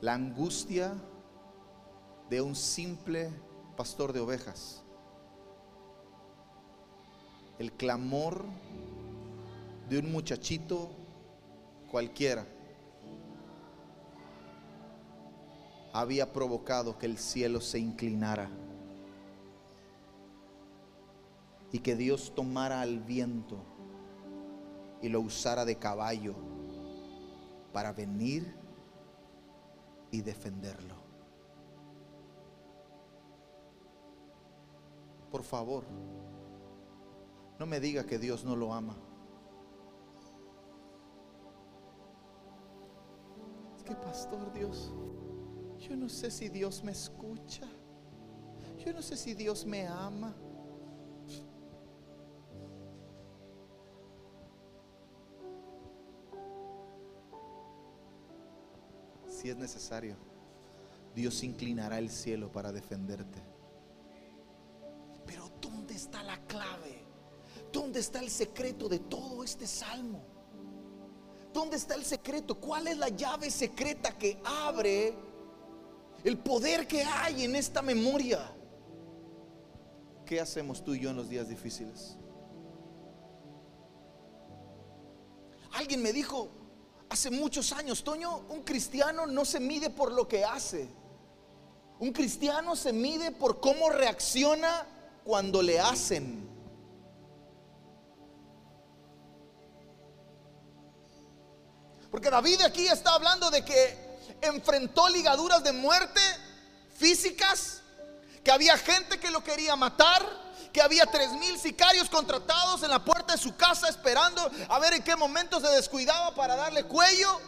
la 0.00 0.14
angustia 0.14 0.94
de 2.28 2.40
un 2.40 2.54
simple 2.54 3.30
pastor 3.76 4.12
de 4.12 4.20
ovejas, 4.20 4.82
el 7.58 7.72
clamor 7.72 8.44
de 9.88 9.98
un 9.98 10.12
muchachito 10.12 10.90
cualquiera, 11.90 12.46
había 15.92 16.32
provocado 16.32 16.98
que 16.98 17.06
el 17.06 17.18
cielo 17.18 17.60
se 17.60 17.78
inclinara 17.78 18.48
y 21.72 21.78
que 21.80 21.96
Dios 21.96 22.32
tomara 22.34 22.80
al 22.80 23.00
viento 23.00 23.58
y 25.02 25.08
lo 25.08 25.20
usara 25.20 25.64
de 25.64 25.76
caballo 25.76 26.34
para 27.72 27.92
venir 27.92 28.54
y 30.10 30.20
defenderlo. 30.20 30.94
Por 35.30 35.42
favor, 35.42 35.84
no 37.58 37.66
me 37.66 37.78
diga 37.78 38.04
que 38.04 38.18
Dios 38.18 38.44
no 38.44 38.56
lo 38.56 38.74
ama. 38.74 38.96
Es 43.76 43.84
que, 43.84 43.94
pastor 43.94 44.52
Dios, 44.52 44.92
yo 45.80 45.96
no 45.96 46.08
sé 46.08 46.30
si 46.30 46.48
Dios 46.48 46.84
me 46.84 46.92
escucha. 46.92 47.66
Yo 48.84 48.92
no 48.92 49.02
sé 49.02 49.16
si 49.16 49.34
Dios 49.34 49.64
me 49.64 49.86
ama. 49.86 50.34
Si 59.26 59.48
es 59.48 59.56
necesario, 59.56 60.16
Dios 61.14 61.42
inclinará 61.42 61.98
el 61.98 62.10
cielo 62.10 62.52
para 62.52 62.72
defenderte. 62.72 63.42
Pero 65.26 65.50
¿dónde 65.60 65.94
está 65.94 66.22
la 66.22 66.38
clave? 66.46 67.04
¿Dónde 67.72 68.00
está 68.00 68.20
el 68.20 68.30
secreto 68.30 68.88
de 68.88 68.98
todo 68.98 69.42
este 69.42 69.66
salmo? 69.66 70.22
¿Dónde 71.54 71.76
está 71.76 71.94
el 71.94 72.04
secreto? 72.04 72.60
¿Cuál 72.60 72.88
es 72.88 72.98
la 72.98 73.08
llave 73.08 73.50
secreta 73.50 74.16
que 74.16 74.40
abre 74.44 75.29
el 76.24 76.38
poder 76.38 76.86
que 76.86 77.02
hay 77.02 77.44
en 77.44 77.56
esta 77.56 77.82
memoria? 77.82 78.52
¿Qué 80.26 80.40
hacemos 80.40 80.84
tú 80.84 80.94
y 80.94 81.00
yo 81.00 81.10
en 81.10 81.16
los 81.16 81.28
días 81.28 81.48
difíciles? 81.48 82.16
Alguien 85.72 86.02
me 86.02 86.12
dijo 86.12 86.48
hace 87.08 87.30
muchos 87.30 87.72
años, 87.72 88.04
Toño, 88.04 88.44
un 88.48 88.62
cristiano 88.62 89.26
no 89.26 89.44
se 89.44 89.60
mide 89.60 89.90
por 89.90 90.12
lo 90.12 90.28
que 90.28 90.44
hace. 90.44 90.88
Un 91.98 92.12
cristiano 92.12 92.76
se 92.76 92.92
mide 92.92 93.30
por 93.32 93.60
cómo 93.60 93.90
reacciona 93.90 94.86
cuando 95.24 95.62
le 95.62 95.78
hacen. 95.78 96.48
Porque 102.10 102.30
David 102.30 102.62
aquí 102.62 102.86
está 102.86 103.14
hablando 103.14 103.50
de 103.50 103.64
que 103.64 104.09
enfrentó 104.40 105.08
ligaduras 105.08 105.62
de 105.62 105.72
muerte 105.72 106.20
físicas, 106.96 107.80
que 108.44 108.50
había 108.50 108.76
gente 108.76 109.18
que 109.18 109.30
lo 109.30 109.42
quería 109.42 109.76
matar, 109.76 110.24
que 110.72 110.82
había 110.82 111.06
tres 111.06 111.32
mil 111.32 111.58
sicarios 111.58 112.08
contratados 112.08 112.82
en 112.82 112.90
la 112.90 113.04
puerta 113.04 113.32
de 113.32 113.38
su 113.38 113.56
casa 113.56 113.88
esperando 113.88 114.50
a 114.68 114.78
ver 114.78 114.94
en 114.94 115.02
qué 115.02 115.16
momento 115.16 115.60
se 115.60 115.68
descuidaba 115.68 116.34
para 116.34 116.56
darle 116.56 116.84
cuello 116.84 117.40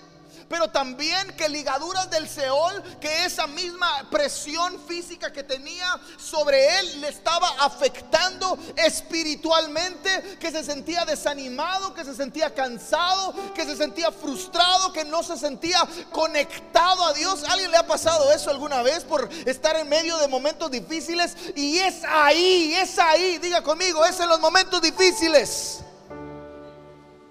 pero 0.52 0.68
también 0.68 1.34
que 1.34 1.48
ligaduras 1.48 2.10
del 2.10 2.28
Seol, 2.28 2.82
que 3.00 3.24
esa 3.24 3.46
misma 3.46 4.06
presión 4.10 4.78
física 4.86 5.32
que 5.32 5.42
tenía 5.42 5.98
sobre 6.18 6.78
él 6.78 7.00
le 7.00 7.08
estaba 7.08 7.48
afectando 7.58 8.58
espiritualmente, 8.76 10.36
que 10.38 10.50
se 10.50 10.62
sentía 10.62 11.06
desanimado, 11.06 11.94
que 11.94 12.04
se 12.04 12.14
sentía 12.14 12.54
cansado, 12.54 13.34
que 13.54 13.64
se 13.64 13.74
sentía 13.74 14.12
frustrado, 14.12 14.92
que 14.92 15.06
no 15.06 15.22
se 15.22 15.38
sentía 15.38 15.88
conectado 16.12 17.02
a 17.06 17.14
Dios. 17.14 17.44
¿Alguien 17.44 17.70
le 17.70 17.78
ha 17.78 17.86
pasado 17.86 18.30
eso 18.30 18.50
alguna 18.50 18.82
vez 18.82 19.04
por 19.04 19.30
estar 19.46 19.74
en 19.76 19.88
medio 19.88 20.18
de 20.18 20.28
momentos 20.28 20.70
difíciles? 20.70 21.34
Y 21.56 21.78
es 21.78 22.04
ahí, 22.06 22.74
es 22.74 22.98
ahí, 22.98 23.38
diga 23.38 23.62
conmigo, 23.62 24.04
es 24.04 24.20
en 24.20 24.28
los 24.28 24.38
momentos 24.38 24.82
difíciles 24.82 25.78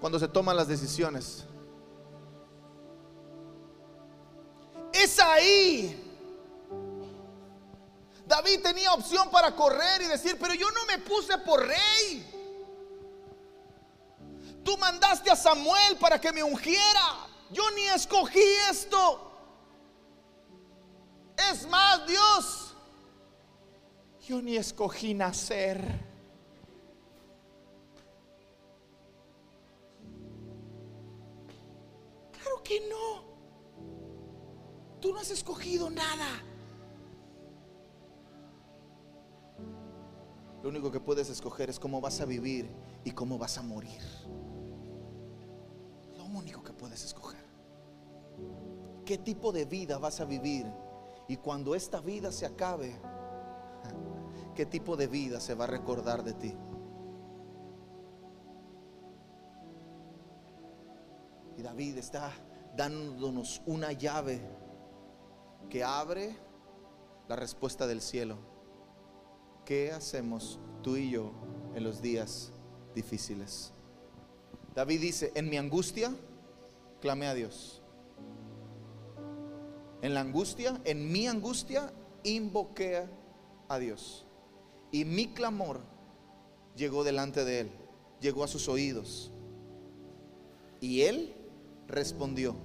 cuando 0.00 0.18
se 0.18 0.26
toman 0.26 0.56
las 0.56 0.66
decisiones. 0.66 1.44
Es 4.92 5.18
ahí. 5.18 5.98
David 8.26 8.60
tenía 8.62 8.92
opción 8.92 9.30
para 9.30 9.54
correr 9.54 10.02
y 10.02 10.06
decir, 10.06 10.36
pero 10.40 10.54
yo 10.54 10.70
no 10.70 10.86
me 10.86 10.98
puse 10.98 11.36
por 11.38 11.66
rey. 11.66 12.28
Tú 14.64 14.76
mandaste 14.78 15.30
a 15.30 15.36
Samuel 15.36 15.96
para 15.98 16.20
que 16.20 16.32
me 16.32 16.42
ungiera. 16.42 17.26
Yo 17.50 17.70
ni 17.72 17.82
escogí 17.88 18.42
esto. 18.70 19.30
Es 21.50 21.66
más, 21.66 22.06
Dios, 22.06 22.74
yo 24.26 24.40
ni 24.40 24.56
escogí 24.56 25.12
nacer. 25.12 25.78
Claro 32.32 32.62
que 32.62 32.80
no. 32.88 33.31
Tú 35.02 35.12
no 35.12 35.18
has 35.18 35.32
escogido 35.32 35.90
nada. 35.90 36.28
Lo 40.62 40.68
único 40.68 40.92
que 40.92 41.00
puedes 41.00 41.28
escoger 41.28 41.68
es 41.68 41.80
cómo 41.80 42.00
vas 42.00 42.20
a 42.20 42.24
vivir 42.24 42.70
y 43.02 43.10
cómo 43.10 43.36
vas 43.36 43.58
a 43.58 43.62
morir. 43.62 44.00
Lo 46.16 46.24
único 46.26 46.62
que 46.62 46.72
puedes 46.72 47.04
escoger. 47.04 47.44
¿Qué 49.04 49.18
tipo 49.18 49.50
de 49.50 49.64
vida 49.64 49.98
vas 49.98 50.20
a 50.20 50.24
vivir? 50.24 50.72
Y 51.26 51.36
cuando 51.38 51.74
esta 51.74 52.00
vida 52.00 52.30
se 52.30 52.46
acabe, 52.46 52.94
¿qué 54.54 54.66
tipo 54.66 54.96
de 54.96 55.08
vida 55.08 55.40
se 55.40 55.56
va 55.56 55.64
a 55.64 55.66
recordar 55.66 56.22
de 56.22 56.34
ti? 56.34 56.54
Y 61.58 61.62
David 61.62 61.98
está 61.98 62.30
dándonos 62.76 63.62
una 63.66 63.90
llave 63.90 64.61
que 65.72 65.82
abre 65.82 66.36
la 67.28 67.34
respuesta 67.34 67.86
del 67.86 68.02
cielo. 68.02 68.36
¿Qué 69.64 69.90
hacemos 69.90 70.60
tú 70.82 70.98
y 70.98 71.10
yo 71.10 71.32
en 71.74 71.82
los 71.82 72.02
días 72.02 72.52
difíciles? 72.94 73.72
David 74.74 75.00
dice, 75.00 75.32
en 75.34 75.48
mi 75.48 75.56
angustia, 75.56 76.14
clamé 77.00 77.26
a 77.26 77.32
Dios. 77.32 77.80
En 80.02 80.12
la 80.12 80.20
angustia, 80.20 80.78
en 80.84 81.10
mi 81.10 81.26
angustia, 81.26 81.90
invoqué 82.22 83.06
a 83.66 83.78
Dios. 83.78 84.26
Y 84.90 85.06
mi 85.06 85.32
clamor 85.32 85.80
llegó 86.76 87.02
delante 87.02 87.46
de 87.46 87.60
Él, 87.60 87.70
llegó 88.20 88.44
a 88.44 88.48
sus 88.48 88.68
oídos. 88.68 89.32
Y 90.82 91.00
Él 91.00 91.34
respondió. 91.88 92.56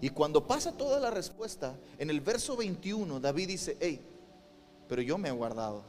Y 0.00 0.10
cuando 0.10 0.46
pasa 0.46 0.72
toda 0.72 1.00
la 1.00 1.10
respuesta, 1.10 1.74
en 1.98 2.10
el 2.10 2.20
verso 2.20 2.56
21, 2.56 3.18
David 3.20 3.48
dice, 3.48 3.76
hey, 3.80 4.00
pero 4.88 5.02
yo 5.02 5.16
me 5.18 5.28
he 5.28 5.32
guardado. 5.32 5.84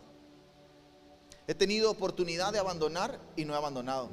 He 1.46 1.54
tenido 1.54 1.92
oportunidad 1.92 2.54
de 2.54 2.60
abandonar 2.60 3.20
y 3.36 3.46
no 3.46 3.54
he 3.54 3.58
abandonado. 3.58 4.10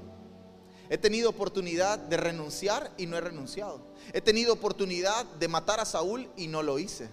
He 0.90 0.98
tenido 0.98 1.30
oportunidad 1.30 1.98
de 1.98 2.16
renunciar 2.16 2.92
y 2.96 3.06
no 3.06 3.16
he 3.16 3.20
renunciado. 3.20 3.80
He 4.12 4.20
tenido 4.20 4.52
oportunidad 4.52 5.24
de 5.24 5.48
matar 5.48 5.80
a 5.80 5.84
Saúl 5.84 6.28
y 6.36 6.46
no 6.46 6.62
lo 6.62 6.78
hice. 6.78 7.08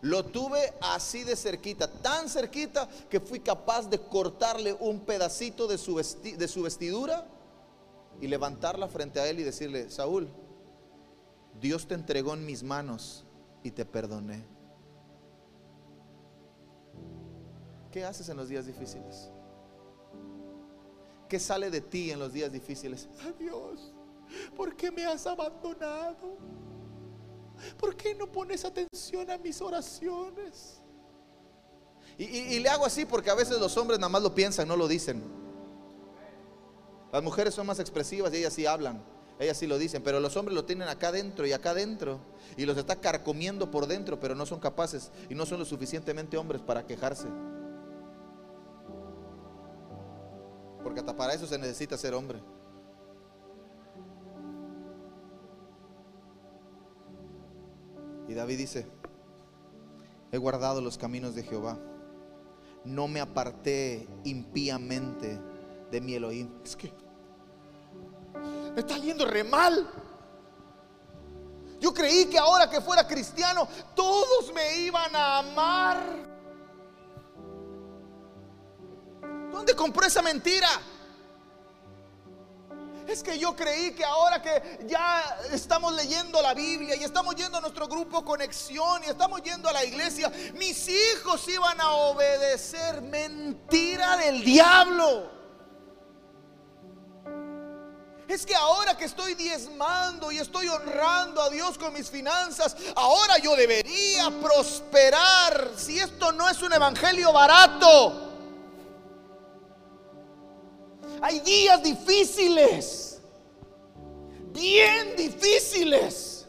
Lo 0.00 0.24
tuve 0.24 0.72
así 0.80 1.24
de 1.24 1.36
cerquita, 1.36 1.90
tan 1.90 2.28
cerquita 2.28 2.88
que 3.08 3.20
fui 3.20 3.40
capaz 3.40 3.88
de 3.88 3.98
cortarle 3.98 4.72
un 4.74 5.00
pedacito 5.00 5.66
de 5.66 5.76
su, 5.76 5.96
de 5.96 6.48
su 6.48 6.62
vestidura 6.62 7.26
y 8.20 8.28
levantarla 8.28 8.88
frente 8.88 9.20
a 9.20 9.28
él 9.28 9.40
y 9.40 9.44
decirle, 9.44 9.90
Saúl, 9.90 10.28
Dios 11.60 11.86
te 11.86 11.94
entregó 11.94 12.34
en 12.34 12.46
mis 12.46 12.62
manos 12.62 13.24
y 13.62 13.70
te 13.70 13.84
perdoné. 13.84 14.44
¿Qué 17.90 18.04
haces 18.04 18.28
en 18.28 18.36
los 18.36 18.48
días 18.48 18.66
difíciles? 18.66 19.30
¿Qué 21.28 21.38
sale 21.38 21.70
de 21.70 21.80
ti 21.80 22.10
en 22.10 22.18
los 22.18 22.32
días 22.32 22.52
difíciles? 22.52 23.08
Adiós, 23.26 23.92
¿por 24.56 24.76
qué 24.76 24.90
me 24.90 25.04
has 25.04 25.26
abandonado? 25.26 26.38
¿por 27.76 27.96
qué 27.96 28.14
no 28.14 28.30
pones 28.30 28.64
atención 28.64 29.30
a 29.30 29.38
mis 29.38 29.60
oraciones? 29.60 30.80
Y, 32.16 32.24
y 32.24 32.60
le 32.60 32.68
hago 32.68 32.84
así 32.84 33.04
porque 33.04 33.30
a 33.30 33.34
veces 33.34 33.58
los 33.60 33.76
hombres 33.76 33.98
nada 33.98 34.08
más 34.08 34.22
lo 34.22 34.34
piensan, 34.34 34.66
no 34.66 34.76
lo 34.76 34.88
dicen. 34.88 35.22
Las 37.12 37.22
mujeres 37.22 37.54
son 37.54 37.66
más 37.66 37.78
expresivas 37.78 38.32
y 38.34 38.38
ellas 38.38 38.52
sí 38.52 38.66
hablan. 38.66 39.02
Ellas 39.38 39.56
sí 39.56 39.66
lo 39.66 39.78
dicen, 39.78 40.02
pero 40.02 40.18
los 40.18 40.36
hombres 40.36 40.54
lo 40.54 40.64
tienen 40.64 40.88
acá 40.88 41.08
adentro 41.08 41.46
y 41.46 41.52
acá 41.52 41.70
adentro 41.70 42.18
y 42.56 42.66
los 42.66 42.76
está 42.76 42.96
carcomiendo 42.96 43.70
por 43.70 43.86
dentro, 43.86 44.18
pero 44.18 44.34
no 44.34 44.44
son 44.46 44.58
capaces 44.58 45.12
y 45.28 45.34
no 45.34 45.46
son 45.46 45.60
lo 45.60 45.64
suficientemente 45.64 46.36
hombres 46.36 46.60
para 46.60 46.84
quejarse. 46.84 47.28
Porque 50.82 51.00
hasta 51.00 51.16
para 51.16 51.34
eso 51.34 51.46
se 51.46 51.58
necesita 51.58 51.96
ser 51.96 52.14
hombre. 52.14 52.40
Y 58.26 58.34
David 58.34 58.58
dice, 58.58 58.86
he 60.32 60.38
guardado 60.38 60.80
los 60.80 60.98
caminos 60.98 61.34
de 61.34 61.44
Jehová, 61.44 61.78
no 62.84 63.06
me 63.06 63.20
aparté 63.20 64.08
impíamente 64.24 65.40
de 65.90 66.00
mi 66.00 66.14
Elohim. 66.14 66.50
Es 66.64 66.76
que 66.76 66.92
me 68.78 68.82
está 68.82 68.96
yendo 68.96 69.26
re 69.26 69.42
mal. 69.42 69.90
Yo 71.80 71.92
creí 71.92 72.26
que 72.26 72.38
ahora 72.38 72.70
que 72.70 72.80
fuera 72.80 73.04
cristiano, 73.08 73.66
todos 73.96 74.52
me 74.52 74.76
iban 74.76 75.16
a 75.16 75.38
amar. 75.38 75.96
¿Dónde 79.50 79.74
compró 79.74 80.06
esa 80.06 80.22
mentira? 80.22 80.68
Es 83.08 83.20
que 83.24 83.36
yo 83.36 83.56
creí 83.56 83.96
que 83.96 84.04
ahora 84.04 84.40
que 84.40 84.86
ya 84.86 85.24
estamos 85.50 85.92
leyendo 85.94 86.40
la 86.40 86.54
Biblia 86.54 86.94
y 86.94 87.02
estamos 87.02 87.34
yendo 87.34 87.58
a 87.58 87.60
nuestro 87.60 87.88
grupo 87.88 88.24
Conexión 88.24 89.02
y 89.02 89.08
estamos 89.08 89.42
yendo 89.42 89.68
a 89.68 89.72
la 89.72 89.84
iglesia, 89.84 90.30
mis 90.54 90.88
hijos 90.88 91.48
iban 91.48 91.80
a 91.80 91.90
obedecer. 91.90 93.02
Mentira 93.02 94.16
del 94.18 94.44
diablo. 94.44 95.37
Es 98.28 98.44
que 98.44 98.54
ahora 98.54 98.94
que 98.94 99.06
estoy 99.06 99.34
diezmando 99.34 100.30
y 100.30 100.38
estoy 100.38 100.68
honrando 100.68 101.40
a 101.40 101.48
Dios 101.48 101.78
con 101.78 101.94
mis 101.94 102.10
finanzas, 102.10 102.76
ahora 102.94 103.38
yo 103.38 103.56
debería 103.56 104.30
prosperar. 104.42 105.70
Si 105.74 105.98
esto 105.98 106.30
no 106.32 106.46
es 106.46 106.60
un 106.60 106.70
evangelio 106.70 107.32
barato. 107.32 108.26
Hay 111.22 111.40
días 111.40 111.82
difíciles, 111.82 113.18
bien 114.52 115.16
difíciles. 115.16 116.46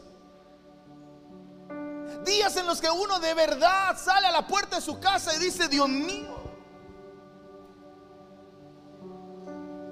Días 2.26 2.54
en 2.56 2.66
los 2.66 2.78
que 2.78 2.90
uno 2.90 3.18
de 3.20 3.32
verdad 3.32 3.98
sale 3.98 4.26
a 4.26 4.32
la 4.32 4.46
puerta 4.46 4.76
de 4.76 4.82
su 4.82 5.00
casa 5.00 5.34
y 5.34 5.38
dice, 5.38 5.66
Dios 5.66 5.88
mío, 5.88 6.39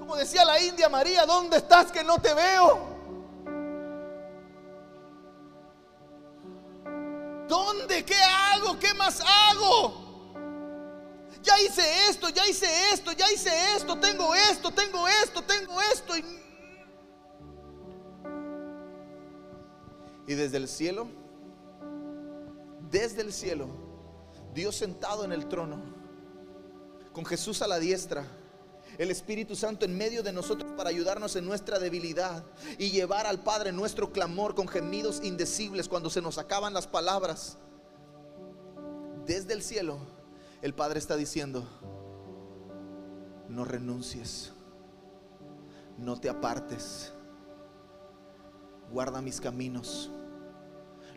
Como 0.09 0.21
decía 0.21 0.43
la 0.43 0.59
India 0.59 0.89
María, 0.89 1.27
¿dónde 1.27 1.59
estás 1.59 1.93
que 1.93 2.03
no 2.03 2.19
te 2.19 2.33
veo? 2.33 2.79
¿Dónde? 7.47 8.03
¿Qué 8.07 8.15
hago? 8.15 8.79
¿Qué 8.79 8.95
más 8.95 9.21
hago? 9.21 10.47
Ya 11.43 11.61
hice 11.61 11.83
esto, 12.09 12.31
ya 12.31 12.49
hice 12.49 12.67
esto, 12.95 13.13
ya 13.13 13.31
hice 13.31 13.51
esto, 13.77 13.99
tengo 13.99 14.35
esto, 14.35 14.71
tengo 14.71 15.07
esto, 15.07 15.43
tengo 15.43 15.79
esto. 15.83 16.17
Y, 16.17 16.25
y 20.27 20.35
desde 20.35 20.57
el 20.57 20.69
cielo, 20.69 21.07
desde 22.91 23.21
el 23.21 23.31
cielo, 23.31 23.69
Dios 24.55 24.75
sentado 24.75 25.27
en 25.27 25.33
el 25.33 25.47
trono, 25.49 25.83
con 27.13 27.27
Jesús 27.27 27.61
a 27.61 27.67
la 27.67 27.79
diestra, 27.79 28.27
el 28.99 29.13
Espíritu 29.13 29.55
Santo 29.55 29.85
en 29.85 29.97
medio 29.97 30.25
de 30.25 30.33
nosotros 30.33 30.73
para 30.77 30.91
ayudarnos 30.91 31.37
en 31.37 31.47
nuestra 31.47 31.79
debilidad 31.79 32.43
y 32.79 32.91
llevar 32.91 33.27
al 33.27 33.39
Padre 33.39 33.71
nuestro 33.71 34.13
clamor 34.13 34.57
con 34.57 34.67
gemidos 34.67 35.21
indecibles 35.23 35.89
cuando 35.89 36.11
se 36.11 36.21
nos 36.21 36.37
acaban 36.37 36.75
las 36.75 36.89
palabras. 36.89 37.57
Desde 39.25 39.53
el 39.53 39.63
cielo, 39.63 39.99
el 40.63 40.75
Padre 40.75 40.99
está 40.99 41.17
diciendo, 41.17 41.65
no 43.49 43.65
renuncies, 43.65 44.51
no 45.97 46.19
te 46.19 46.29
apartes, 46.29 47.13
guarda 48.91 49.23
mis 49.23 49.41
caminos, 49.41 50.11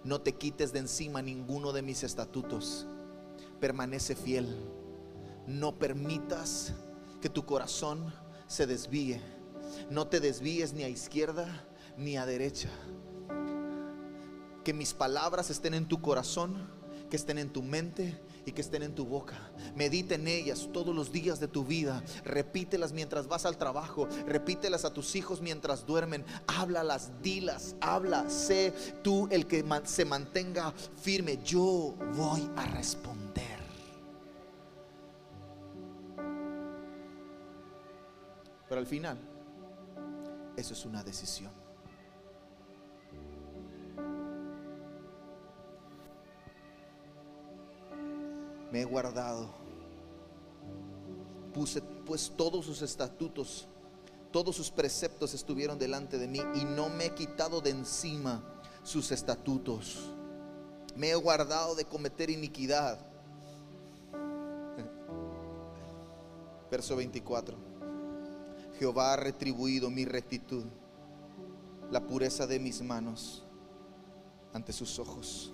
no 0.03 0.21
te 0.21 0.33
quites 0.35 0.71
de 0.71 0.79
encima 0.79 1.23
ninguno 1.23 1.73
de 1.73 1.81
mis 1.81 2.03
estatutos, 2.03 2.85
permanece 3.59 4.15
fiel, 4.15 4.55
no 5.47 5.79
permitas 5.79 6.73
que 7.21 7.29
tu 7.29 7.45
corazón 7.45 8.13
se 8.47 8.67
desvíe. 8.67 9.21
No 9.89 10.07
te 10.07 10.19
desvíes 10.19 10.73
ni 10.73 10.83
a 10.83 10.89
izquierda 10.89 11.47
ni 11.97 12.17
a 12.17 12.25
derecha. 12.25 12.69
Que 14.63 14.73
mis 14.73 14.93
palabras 14.93 15.49
estén 15.49 15.73
en 15.73 15.87
tu 15.87 16.01
corazón, 16.01 16.69
que 17.09 17.17
estén 17.17 17.37
en 17.37 17.51
tu 17.51 17.61
mente 17.61 18.21
y 18.45 18.51
que 18.51 18.61
estén 18.61 18.83
en 18.83 18.95
tu 18.95 19.05
boca. 19.05 19.51
Medita 19.75 20.15
en 20.15 20.27
ellas 20.27 20.69
todos 20.71 20.95
los 20.95 21.11
días 21.11 21.39
de 21.39 21.47
tu 21.47 21.65
vida. 21.65 22.03
Repítelas 22.23 22.93
mientras 22.93 23.27
vas 23.27 23.45
al 23.45 23.57
trabajo. 23.57 24.07
Repítelas 24.27 24.85
a 24.85 24.93
tus 24.93 25.15
hijos 25.15 25.41
mientras 25.41 25.85
duermen. 25.85 26.25
Háblalas, 26.47 27.11
dilas, 27.21 27.75
habla. 27.81 28.29
Sé 28.29 28.73
tú 29.03 29.27
el 29.31 29.47
que 29.47 29.63
se 29.85 30.05
mantenga 30.05 30.73
firme. 31.01 31.39
Yo 31.43 31.95
voy 32.15 32.49
a 32.55 32.65
responder. 32.67 33.50
Pero 38.71 38.79
al 38.79 38.87
final, 38.87 39.17
eso 40.55 40.71
es 40.71 40.85
una 40.85 41.03
decisión. 41.03 41.51
Me 48.71 48.79
he 48.79 48.85
guardado. 48.85 49.49
Puse 51.53 51.81
pues 51.81 52.31
todos 52.37 52.65
sus 52.65 52.81
estatutos, 52.81 53.67
todos 54.31 54.55
sus 54.55 54.71
preceptos 54.71 55.33
estuvieron 55.33 55.77
delante 55.77 56.17
de 56.17 56.29
mí 56.29 56.39
y 56.55 56.63
no 56.63 56.87
me 56.87 57.07
he 57.07 57.13
quitado 57.13 57.59
de 57.59 57.71
encima 57.71 58.41
sus 58.83 59.11
estatutos. 59.11 59.99
Me 60.95 61.09
he 61.09 61.15
guardado 61.15 61.75
de 61.75 61.83
cometer 61.83 62.29
iniquidad. 62.29 63.05
Verso 66.71 66.95
24. 66.95 67.70
Jehová 68.81 69.13
ha 69.13 69.15
retribuido 69.15 69.91
mi 69.91 70.05
rectitud, 70.05 70.63
la 71.91 72.03
pureza 72.03 72.47
de 72.47 72.57
mis 72.57 72.81
manos 72.81 73.45
ante 74.53 74.73
sus 74.73 74.97
ojos. 74.97 75.53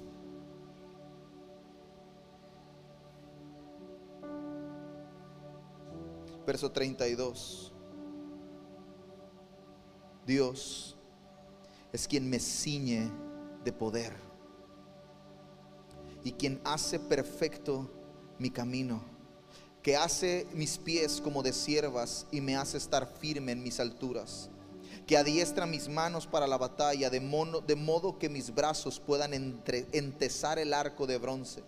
Verso 6.45 6.71
32. 6.71 7.73
Dios 10.25 10.97
es 11.91 12.07
quien 12.07 12.29
me 12.29 12.39
ciñe 12.39 13.11
de 13.65 13.73
poder 13.73 14.15
y 16.23 16.31
quien 16.31 16.61
hace 16.63 16.97
perfecto 16.97 17.91
mi 18.39 18.49
camino 18.51 19.16
que 19.87 19.95
hace 19.95 20.45
mis 20.53 20.77
pies 20.77 21.21
como 21.21 21.41
de 21.41 21.53
siervas 21.53 22.25
y 22.29 22.41
me 22.41 22.57
hace 22.57 22.77
estar 22.77 23.07
firme 23.07 23.53
en 23.53 23.63
mis 23.63 23.79
alturas, 23.79 24.49
que 25.05 25.15
adiestra 25.15 25.65
mis 25.65 25.87
manos 25.87 26.27
para 26.27 26.45
la 26.45 26.57
batalla, 26.57 27.09
de, 27.09 27.21
de 27.21 27.75
modo 27.77 28.19
que 28.19 28.27
mis 28.27 28.53
brazos 28.53 28.99
puedan 28.99 29.33
entesar 29.33 30.59
el 30.59 30.73
arco 30.73 31.07
de 31.07 31.17
bronce. 31.17 31.63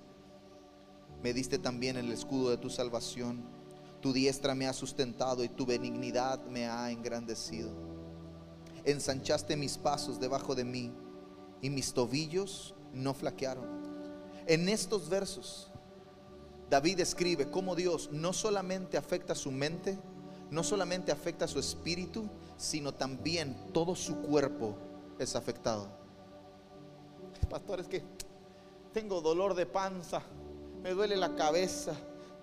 Me 1.23 1.31
diste 1.31 1.59
también 1.59 1.95
el 1.95 2.11
escudo 2.11 2.49
de 2.49 2.57
tu 2.57 2.69
salvación, 2.69 3.41
tu 4.01 4.11
diestra 4.11 4.53
me 4.53 4.67
ha 4.67 4.73
sustentado 4.73 5.41
y 5.41 5.47
tu 5.47 5.65
benignidad 5.65 6.43
me 6.47 6.67
ha 6.67 6.91
engrandecido. 6.91 7.71
Ensanchaste 8.83 9.55
mis 9.55 9.77
pasos 9.77 10.19
debajo 10.19 10.55
de 10.55 10.65
mí 10.65 10.91
y 11.61 11.69
mis 11.69 11.93
tobillos 11.93 12.75
no 12.91 13.13
flaquearon. 13.13 13.79
En 14.45 14.67
estos 14.67 15.07
versos 15.07 15.68
David 16.69 16.99
escribe 16.99 17.49
cómo 17.49 17.75
Dios 17.75 18.09
no 18.11 18.33
solamente 18.33 18.97
afecta 18.97 19.35
su 19.35 19.51
mente, 19.51 19.97
no 20.51 20.63
solamente 20.63 21.11
afecta 21.11 21.47
su 21.47 21.59
espíritu, 21.59 22.29
sino 22.57 22.93
también 22.93 23.55
todo 23.73 23.95
su 23.95 24.21
cuerpo 24.21 24.75
es 25.17 25.35
afectado. 25.35 25.87
Pastor, 27.49 27.79
es 27.79 27.87
que 27.87 28.03
tengo 28.93 29.21
dolor 29.21 29.55
de 29.55 29.65
panza, 29.65 30.21
me 30.83 30.91
duele 30.91 31.15
la 31.15 31.35
cabeza, 31.35 31.93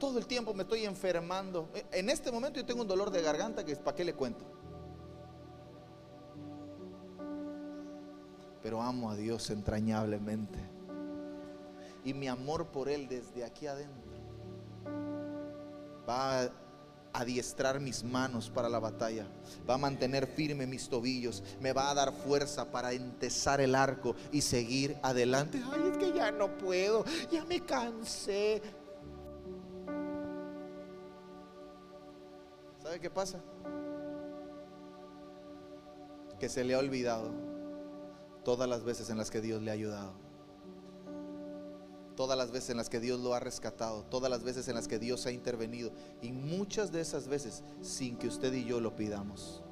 todo 0.00 0.18
el 0.18 0.26
tiempo 0.26 0.55
me 0.55 0.64
estoy 0.64 0.84
enfermando. 0.84 1.68
En 1.92 2.11
este 2.11 2.32
momento 2.32 2.59
yo 2.59 2.66
tengo 2.66 2.82
un 2.82 2.88
dolor 2.88 3.11
de 3.11 3.22
garganta 3.22 3.64
que 3.64 3.76
para 3.76 3.96
qué 3.96 4.05
le 4.05 4.14
cuento. 4.14 4.57
pero 8.66 8.82
amo 8.82 9.12
a 9.12 9.14
Dios 9.14 9.48
entrañablemente. 9.50 10.59
Y 12.05 12.14
mi 12.14 12.26
amor 12.26 12.66
por 12.66 12.88
Él 12.88 13.07
desde 13.07 13.44
aquí 13.44 13.68
adentro 13.68 14.25
va 16.09 16.42
a 16.42 16.50
adiestrar 17.12 17.80
mis 17.80 18.04
manos 18.04 18.50
para 18.50 18.68
la 18.68 18.78
batalla, 18.78 19.26
va 19.68 19.74
a 19.74 19.78
mantener 19.78 20.26
firme 20.26 20.66
mis 20.66 20.88
tobillos, 20.88 21.42
me 21.61 21.72
va 21.72 21.90
a 21.90 21.94
dar 21.94 22.12
fuerza 22.12 22.70
para 22.70 22.92
entesar 22.92 23.61
el 23.61 23.74
arco 23.74 24.14
y 24.32 24.42
seguir 24.42 24.96
adelante. 25.02 25.62
Ay, 25.72 25.90
es 25.92 25.98
que 25.98 26.12
ya 26.12 26.30
no 26.30 26.57
puedo, 26.59 27.04
ya 27.30 27.44
me 27.44 27.61
cansé. 27.64 28.62
¿Sabe 32.82 33.00
qué 33.00 33.11
pasa? 33.11 33.40
Que 36.38 36.48
se 36.48 36.62
le 36.64 36.74
ha 36.74 36.78
olvidado 36.78 37.32
todas 38.44 38.68
las 38.68 38.84
veces 38.84 39.11
en 39.11 39.16
las 39.16 39.30
que 39.30 39.40
Dios 39.40 39.62
le 39.62 39.70
ha 39.70 39.74
ayudado. 39.74 40.25
Todas 42.16 42.38
las 42.38 42.50
veces 42.50 42.70
en 42.70 42.78
las 42.78 42.88
que 42.88 42.98
Dios 42.98 43.20
lo 43.20 43.34
ha 43.34 43.40
rescatado, 43.40 44.02
todas 44.04 44.30
las 44.30 44.42
veces 44.42 44.66
en 44.68 44.74
las 44.74 44.88
que 44.88 44.98
Dios 44.98 45.26
ha 45.26 45.30
intervenido 45.30 45.92
y 46.22 46.32
muchas 46.32 46.90
de 46.90 47.02
esas 47.02 47.28
veces 47.28 47.62
sin 47.82 48.16
que 48.16 48.26
usted 48.26 48.52
y 48.54 48.64
yo 48.64 48.80
lo 48.80 48.96
pidamos. 48.96 49.62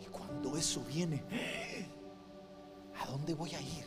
Y 0.00 0.06
cuando 0.06 0.56
eso 0.56 0.82
viene, 0.88 1.22
¿a 3.00 3.06
dónde 3.06 3.34
voy 3.34 3.54
a 3.54 3.60
ir? 3.60 3.84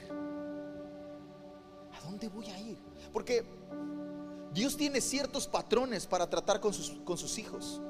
¿A 1.91 2.05
dónde 2.05 2.29
voy 2.29 2.45
a 2.51 2.59
ir? 2.59 2.77
Porque 3.11 3.43
Dios 4.53 4.77
tiene 4.77 5.01
ciertos 5.01 5.47
patrones 5.47 6.05
para 6.05 6.29
tratar 6.29 6.59
con 6.59 6.73
sus, 6.73 6.91
con 7.03 7.17
sus 7.17 7.39
hijos. 7.39 7.81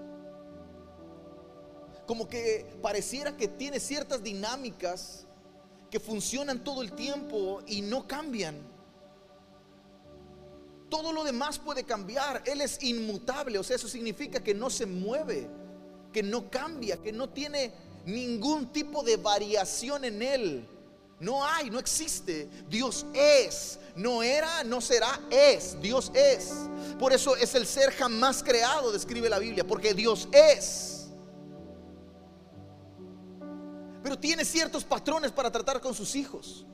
Como 2.08 2.28
que 2.28 2.78
pareciera 2.82 3.36
que 3.36 3.48
tiene 3.48 3.80
ciertas 3.80 4.24
dinámicas 4.24 5.28
que 5.90 6.00
funcionan 6.00 6.64
todo 6.64 6.82
el 6.82 6.94
tiempo 6.94 7.62
y 7.68 7.82
no 7.82 8.08
cambian. 8.08 8.56
Todo 10.92 11.14
lo 11.14 11.24
demás 11.24 11.58
puede 11.58 11.86
cambiar. 11.86 12.44
Él 12.46 12.60
es 12.60 12.84
inmutable, 12.84 13.58
o 13.58 13.64
sea, 13.64 13.78
eso 13.78 13.88
significa 13.88 14.44
que 14.44 14.54
no 14.54 14.70
se 14.70 14.86
mueve, 14.86 15.50
que 16.12 16.22
no 16.22 16.52
cambia, 16.52 16.98
que 16.98 17.14
no 17.14 17.30
tiene 17.30 17.72
ningún 18.06 18.74
tipo 18.74 19.02
de 19.02 19.16
variación 19.16 20.04
en 20.04 20.22
Él. 20.22 20.68
No 21.22 21.46
hay, 21.46 21.70
no 21.70 21.80
existe. 21.80 22.50
Dios 22.68 23.06
es. 23.14 23.80
No 23.96 24.22
era, 24.22 24.66
no 24.66 24.82
será, 24.82 25.22
es. 25.30 25.80
Dios 25.82 26.12
es. 26.14 26.52
Por 27.00 27.14
eso 27.14 27.38
es 27.38 27.56
el 27.56 27.66
ser 27.66 27.92
jamás 27.92 28.44
creado, 28.44 28.92
describe 28.92 29.30
la 29.30 29.40
Biblia, 29.40 29.66
porque 29.66 29.94
Dios 29.94 30.28
es. 30.34 31.08
Pero 34.04 34.20
tiene 34.20 34.44
ciertos 34.44 34.84
patrones 34.84 35.32
para 35.32 35.50
tratar 35.50 35.80
con 35.80 35.94
sus 35.94 36.16
hijos. 36.18 36.66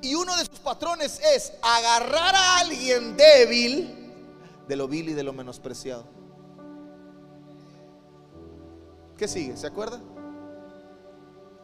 Y 0.00 0.14
uno 0.14 0.36
de 0.36 0.44
sus 0.44 0.58
patrones 0.60 1.20
es 1.34 1.52
agarrar 1.62 2.34
a 2.34 2.58
alguien 2.60 3.16
débil 3.16 3.94
de 4.68 4.76
lo 4.76 4.86
vil 4.86 5.08
y 5.08 5.14
de 5.14 5.22
lo 5.22 5.32
menospreciado. 5.32 6.04
¿Qué 9.16 9.26
sigue? 9.26 9.56
¿Se 9.56 9.66
acuerda? 9.66 10.00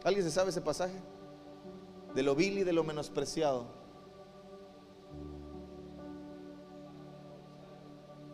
¿Alguien 0.03 0.25
se 0.25 0.31
sabe 0.31 0.49
ese 0.49 0.61
pasaje? 0.61 1.01
De 2.13 2.23
lo 2.23 2.35
vil 2.35 2.57
y 2.59 2.63
de 2.63 2.73
lo 2.73 2.83
menospreciado. 2.83 3.65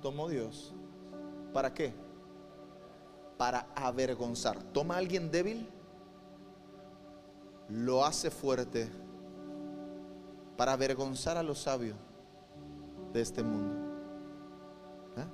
Tomó 0.01 0.27
Dios. 0.27 0.73
¿Para 1.53 1.73
qué? 1.73 1.93
Para 3.37 3.67
avergonzar. 3.75 4.61
Toma 4.73 4.95
a 4.95 4.97
alguien 4.97 5.29
débil, 5.31 5.69
lo 7.69 8.05
hace 8.05 8.31
fuerte 8.31 8.89
para 10.61 10.73
avergonzar 10.73 11.37
a 11.37 11.41
los 11.41 11.57
sabios 11.57 11.97
de 13.11 13.19
este 13.19 13.41
mundo. 13.41 13.73
¿Eh? 15.17 15.25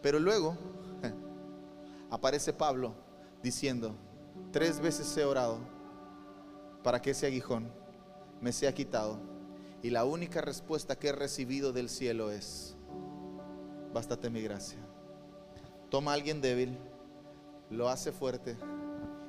Pero 0.00 0.20
luego 0.20 0.56
aparece 2.08 2.52
Pablo 2.52 2.94
diciendo, 3.42 3.96
tres 4.52 4.78
veces 4.78 5.16
he 5.16 5.24
orado 5.24 5.58
para 6.84 7.02
que 7.02 7.10
ese 7.10 7.26
aguijón 7.26 7.68
me 8.40 8.52
sea 8.52 8.72
quitado. 8.72 9.18
Y 9.82 9.90
la 9.90 10.04
única 10.04 10.40
respuesta 10.40 10.94
que 10.94 11.08
he 11.08 11.12
recibido 11.12 11.72
del 11.72 11.88
cielo 11.88 12.30
es, 12.30 12.76
bástate 13.92 14.30
mi 14.30 14.40
gracia. 14.40 14.78
Toma 15.90 16.12
a 16.12 16.14
alguien 16.14 16.40
débil, 16.40 16.78
lo 17.70 17.88
hace 17.88 18.12
fuerte 18.12 18.56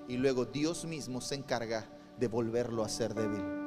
y 0.07 0.17
luego 0.17 0.45
Dios 0.45 0.85
mismo 0.85 1.19
se 1.19 1.33
encarga 1.33 1.87
de 2.19 2.27
volverlo 2.27 2.83
a 2.83 2.89
ser 2.89 3.15
débil. 3.15 3.58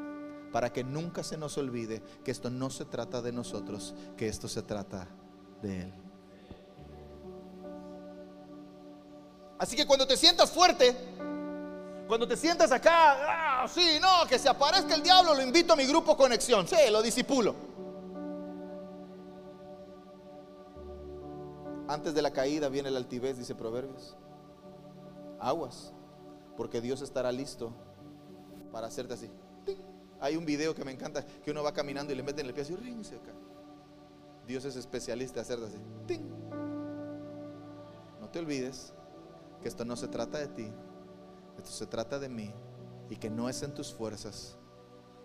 Para 0.53 0.72
que 0.72 0.84
nunca 0.84 1.22
se 1.22 1.36
nos 1.36 1.57
olvide 1.57 2.03
que 2.24 2.30
esto 2.30 2.50
no 2.50 2.70
se 2.70 2.84
trata 2.84 3.22
de 3.22 3.32
nosotros, 3.32 3.94
que 4.16 4.28
esto 4.28 4.48
se 4.48 4.62
trata 4.62 5.09
de 5.62 5.82
Él. 5.82 5.94
Así 9.59 9.76
que 9.76 9.86
cuando 9.86 10.07
te 10.07 10.16
sientas 10.16 10.50
fuerte, 10.50 10.94
cuando 12.09 12.26
te 12.26 12.36
sientas 12.36 12.72
acá, 12.72 13.62
ah, 13.62 13.68
sí, 13.68 13.98
no, 14.00 14.28
que 14.28 14.38
se 14.38 14.48
aparezca 14.48 14.94
el 14.94 15.03
diablo, 15.03 15.34
lo 15.34 15.42
invito 15.42 15.72
a 15.72 15.76
mi 15.76 15.86
grupo 15.86 16.16
conexión, 16.16 16.66
sí, 16.66 16.76
lo 16.90 17.00
disipulo. 17.00 17.55
Antes 21.88 22.12
de 22.14 22.22
la 22.22 22.32
caída 22.32 22.68
viene 22.68 22.90
la 22.90 22.98
altivez, 22.98 23.38
dice 23.38 23.55
Proverbios. 23.55 24.16
Aguas, 25.38 25.92
porque 26.57 26.80
Dios 26.80 27.00
estará 27.03 27.30
listo 27.32 27.72
para 28.72 28.88
hacerte 28.88 29.14
así. 29.14 29.30
Hay 30.23 30.37
un 30.37 30.47
video 30.47 30.73
que 30.73 30.85
me 30.85 30.93
encanta 30.93 31.27
que 31.27 31.51
uno 31.51 31.64
va 31.64 31.75
caminando 31.75 32.12
y 32.12 32.16
le 32.16 32.23
meten 32.23 32.47
el 32.47 32.55
pie 32.55 32.62
así, 32.62 32.77
ring, 32.77 33.03
se 33.03 33.18
cae. 33.18 33.35
Dios 34.47 34.64
es 34.64 34.77
especialista 34.77 35.41
en 35.41 35.43
hacerte 35.43 35.66
así. 35.66 36.20
No 38.20 38.29
te 38.29 38.39
olvides 38.39 38.95
que 39.61 39.66
esto 39.66 39.85
no 39.85 39.97
se 39.97 40.07
trata 40.07 40.39
de 40.39 40.47
ti, 40.47 40.73
esto 41.59 41.70
se 41.70 41.87
trata 41.87 42.20
de 42.20 42.29
mí 42.29 42.55
y 43.11 43.16
que 43.16 43.31
no 43.31 43.49
es 43.49 43.64
en 43.64 43.75
tus 43.75 43.93
fuerzas, 43.93 44.57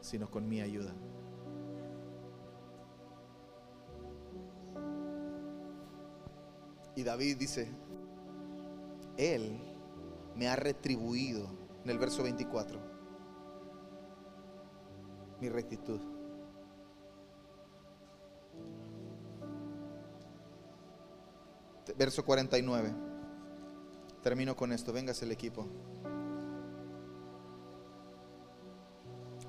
sino 0.01 0.31
con 0.31 0.49
mi 0.49 0.61
ayuda. 0.61 0.95
Y 6.95 7.03
David 7.03 7.37
dice, 7.37 7.71
Él 9.15 9.59
me 10.35 10.47
ha 10.47 10.55
retribuido 10.55 11.47
en 11.83 11.91
el 11.91 11.99
verso 11.99 12.23
24 12.23 12.96
mi 15.39 15.49
rectitud. 15.49 15.99
Verso 21.95 22.23
49. 22.23 22.93
Termino 24.21 24.55
con 24.55 24.71
esto. 24.71 24.93
Véngase 24.93 25.25
el 25.25 25.31
equipo. 25.31 25.67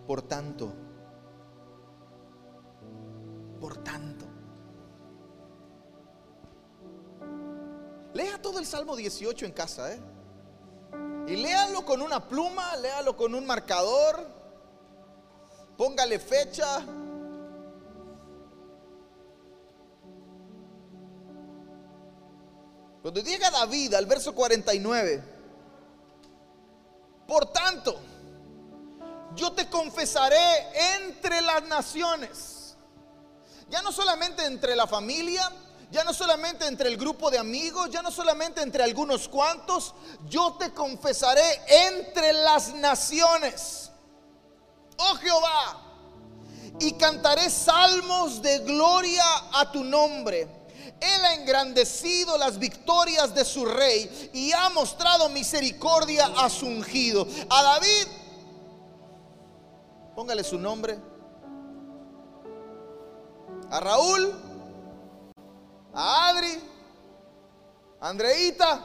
Por 0.07 0.23
tanto, 0.23 0.73
por 3.61 3.77
tanto. 3.85 4.25
Lea 8.15 8.41
todo 8.41 8.59
el 8.59 8.65
Salmo 8.65 8.97
18 8.97 9.45
en 9.45 9.53
casa, 9.53 9.93
¿eh? 9.93 10.01
Y 11.27 11.37
léalo 11.37 11.85
con 11.85 12.01
una 12.01 12.27
pluma, 12.27 12.75
léalo 12.77 13.15
con 13.15 13.35
un 13.35 13.45
marcador, 13.45 14.38
póngale 15.79 16.19
fecha. 16.19 16.81
Cuando 23.01 23.21
llega 23.23 23.49
David 23.51 23.95
al 23.95 24.05
verso 24.05 24.35
49, 24.35 25.23
por 27.29 27.47
tanto, 27.53 28.01
yo 29.37 29.53
te 29.53 29.69
confesaré 29.71 30.97
entre 30.97 31.41
las 31.43 31.63
naciones, 31.69 32.77
ya 33.71 33.81
no 33.81 33.93
solamente 33.93 34.45
entre 34.47 34.75
la 34.75 34.89
familia, 34.89 35.49
ya 35.93 36.03
no 36.03 36.13
solamente 36.13 36.67
entre 36.67 36.89
el 36.89 36.97
grupo 36.97 37.31
de 37.31 37.39
amigos, 37.39 37.89
ya 37.91 38.03
no 38.03 38.11
solamente 38.11 38.63
entre 38.63 38.83
algunos 38.83 39.29
cuantos, 39.29 39.95
yo 40.27 40.57
te 40.59 40.75
confesaré 40.75 41.63
entre 41.87 42.33
las 42.33 42.75
naciones 42.75 43.88
oh 44.99 45.15
Jehová, 45.17 45.83
y 46.81 46.93
cantaré 46.93 47.51
salmos 47.51 48.43
de 48.43 48.59
gloria 48.61 49.25
a 49.55 49.71
tu 49.73 49.83
nombre. 49.83 50.49
Él 51.01 51.25
ha 51.25 51.35
engrandecido 51.35 52.37
las 52.39 52.59
victorias 52.59 53.35
de 53.35 53.45
su 53.45 53.65
rey 53.65 54.31
y 54.33 54.53
ha 54.53 54.69
mostrado 54.71 55.29
misericordia 55.29 56.27
a 56.37 56.51
su 56.51 56.67
ungido. 56.67 57.27
A 57.49 57.63
David, 57.63 58.09
póngale 60.17 60.43
su 60.43 60.59
nombre. 60.59 60.99
A 63.71 63.81
Raúl, 63.81 64.35
a 65.95 66.29
Adri, 66.29 66.59
a 68.01 68.09
Andreita. 68.09 68.85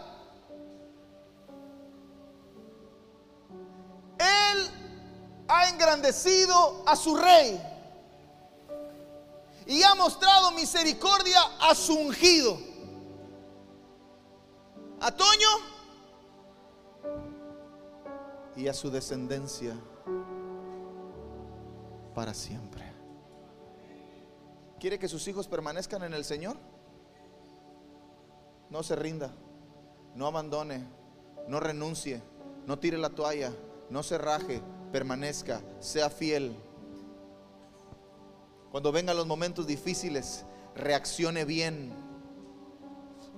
Él 4.19 4.82
ha 5.53 5.69
engrandecido 5.69 6.83
a 6.87 6.95
su 6.95 7.15
rey 7.15 7.61
y 9.67 9.83
ha 9.83 9.93
mostrado 9.93 10.51
misericordia 10.51 11.39
a 11.61 11.75
su 11.75 11.93
ungido. 11.93 12.57
A 14.99 15.11
Toño 15.11 15.49
y 18.55 18.67
a 18.67 18.73
su 18.73 18.89
descendencia 18.89 19.75
para 22.15 22.33
siempre. 22.33 22.91
¿Quiere 24.79 24.97
que 24.97 25.07
sus 25.07 25.27
hijos 25.27 25.47
permanezcan 25.47 26.03
en 26.03 26.15
el 26.15 26.25
Señor? 26.25 26.57
No 28.71 28.81
se 28.81 28.95
rinda, 28.95 29.31
no 30.15 30.25
abandone, 30.25 30.83
no 31.47 31.59
renuncie, 31.59 32.23
no 32.65 32.79
tire 32.79 32.97
la 32.97 33.11
toalla, 33.11 33.53
no 33.89 34.03
se 34.03 34.17
raje, 34.17 34.61
permanezca, 34.91 35.61
sea 35.79 36.09
fiel. 36.09 36.55
Cuando 38.71 38.91
vengan 38.91 39.15
los 39.15 39.27
momentos 39.27 39.67
difíciles, 39.67 40.45
reaccione 40.75 41.45
bien. 41.45 41.93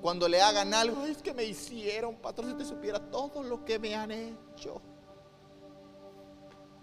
Cuando 0.02 0.28
le 0.28 0.42
hagan 0.42 0.74
algo, 0.74 1.06
es 1.06 1.22
que 1.22 1.34
me 1.34 1.44
hicieron, 1.44 2.16
patrón, 2.16 2.52
si 2.52 2.58
te 2.58 2.66
supiera 2.66 3.00
todo 3.00 3.44
lo 3.44 3.66
que 3.66 3.80
me 3.80 3.96
han 3.96 4.12
hecho. 4.12 4.82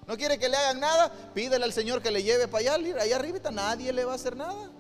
¿No 0.07 0.17
quiere 0.17 0.39
que 0.39 0.49
le 0.49 0.57
hagan 0.57 0.81
nada? 0.81 1.13
Pídele 1.33 1.65
al 1.65 1.73
Señor 1.73 2.03
que 2.03 2.11
le 2.11 2.23
lleve 2.23 2.49
para 2.49 2.75
allá, 2.75 3.01
allá 3.01 3.17
arriba, 3.17 3.51
nadie 3.51 3.93
le 3.93 4.05
va 4.05 4.13
a 4.13 4.17
hacer 4.17 4.37
nada. 4.37 4.71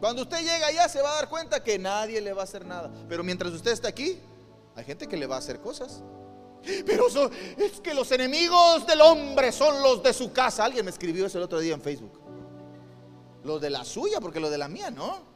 Cuando 0.00 0.22
usted 0.22 0.38
llega 0.38 0.66
allá 0.66 0.88
se 0.88 1.00
va 1.00 1.12
a 1.12 1.14
dar 1.14 1.28
cuenta 1.28 1.62
que 1.62 1.78
nadie 1.78 2.20
le 2.20 2.32
va 2.32 2.40
a 2.40 2.44
hacer 2.44 2.66
nada. 2.66 2.90
Pero 3.08 3.22
mientras 3.22 3.52
usted 3.52 3.70
está 3.70 3.86
aquí, 3.86 4.18
hay 4.74 4.84
gente 4.84 5.06
que 5.06 5.16
le 5.16 5.28
va 5.28 5.36
a 5.36 5.38
hacer 5.38 5.60
cosas. 5.60 6.02
Pero 6.86 7.06
es 7.56 7.80
que 7.80 7.92
los 7.94 8.10
enemigos 8.12 8.86
del 8.86 9.00
hombre 9.00 9.50
son 9.52 9.82
los 9.82 10.02
de 10.02 10.12
su 10.12 10.32
casa. 10.32 10.64
Alguien 10.64 10.84
me 10.84 10.90
escribió 10.90 11.26
eso 11.26 11.38
el 11.38 11.44
otro 11.44 11.58
día 11.58 11.74
en 11.74 11.82
Facebook. 11.82 12.20
Los 13.44 13.60
de 13.60 13.70
la 13.70 13.84
suya, 13.84 14.20
porque 14.20 14.38
los 14.38 14.50
de 14.50 14.58
la 14.58 14.68
mía 14.68 14.90
no. 14.90 15.32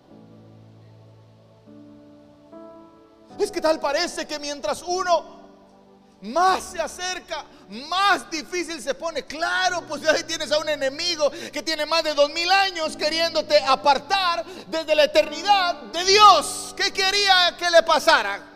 Es 3.39 3.51
que 3.51 3.61
tal 3.61 3.81
parece 3.81 4.27
que 4.27 4.39
mientras 4.39 4.83
uno 4.83 5.37
más 6.23 6.63
se 6.73 6.81
acerca, 6.81 7.45
más 7.69 8.31
difícil 8.31 8.81
se 8.81 8.95
pone. 8.95 9.25
Claro, 9.25 9.83
pues 9.87 10.07
ahí 10.07 10.23
tienes 10.25 10.51
a 10.53 10.59
un 10.59 10.69
enemigo 10.69 11.31
que 11.53 11.63
tiene 11.63 11.85
más 11.85 12.03
de 12.05 12.15
dos 12.15 12.31
mil 12.31 12.51
años 12.51 12.97
queriéndote 12.97 13.59
apartar 13.63 14.45
desde 14.67 14.95
la 14.95 15.05
eternidad 15.05 15.75
de 15.93 16.05
Dios. 16.05 16.75
¿Qué 16.77 16.93
quería 16.93 17.57
que 17.59 17.71
le 17.71 17.83
pasara? 17.83 18.56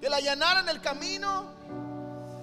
Que 0.00 0.08
le 0.08 0.16
allanaran 0.16 0.68
el 0.68 0.80
camino, 0.80 1.46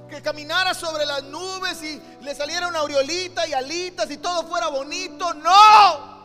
que 0.09 0.21
caminara 0.21 0.73
sobre 0.73 1.05
las 1.05 1.23
nubes 1.23 1.81
y 1.83 2.01
le 2.21 2.35
saliera 2.35 2.67
una 2.67 2.79
aureolita 2.79 3.47
y 3.47 3.53
alitas 3.53 4.09
y 4.11 4.17
todo 4.17 4.45
fuera 4.47 4.67
bonito. 4.67 5.33
No. 5.33 6.15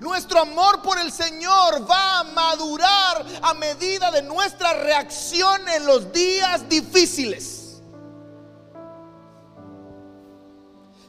Nuestro 0.00 0.40
amor 0.40 0.82
por 0.82 0.98
el 0.98 1.12
Señor 1.12 1.88
va 1.88 2.20
a 2.20 2.24
madurar 2.24 3.24
a 3.42 3.54
medida 3.54 4.10
de 4.10 4.22
nuestra 4.22 4.74
reacción 4.74 5.68
en 5.68 5.86
los 5.86 6.12
días 6.12 6.68
difíciles. 6.68 7.80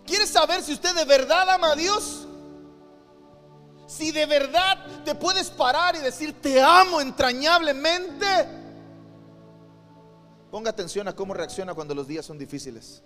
¿Quieres 0.05 0.29
saber 0.29 0.61
si 0.61 0.73
usted 0.73 0.93
de 0.93 1.05
verdad 1.05 1.49
ama 1.49 1.71
a 1.71 1.75
Dios? 1.75 2.24
Si 3.95 4.11
de 4.11 4.25
verdad 4.25 5.03
te 5.05 5.15
puedes 5.15 5.49
parar 5.49 5.95
y 5.95 5.99
decir 5.99 6.41
te 6.41 6.61
amo 6.61 6.99
entrañablemente. 6.99 8.25
Ponga 10.51 10.69
atención 10.69 11.07
a 11.07 11.15
cómo 11.15 11.33
reacciona 11.33 11.73
cuando 11.73 11.95
los 11.95 12.05
días 12.05 12.25
son 12.25 12.37
difíciles. 12.37 13.03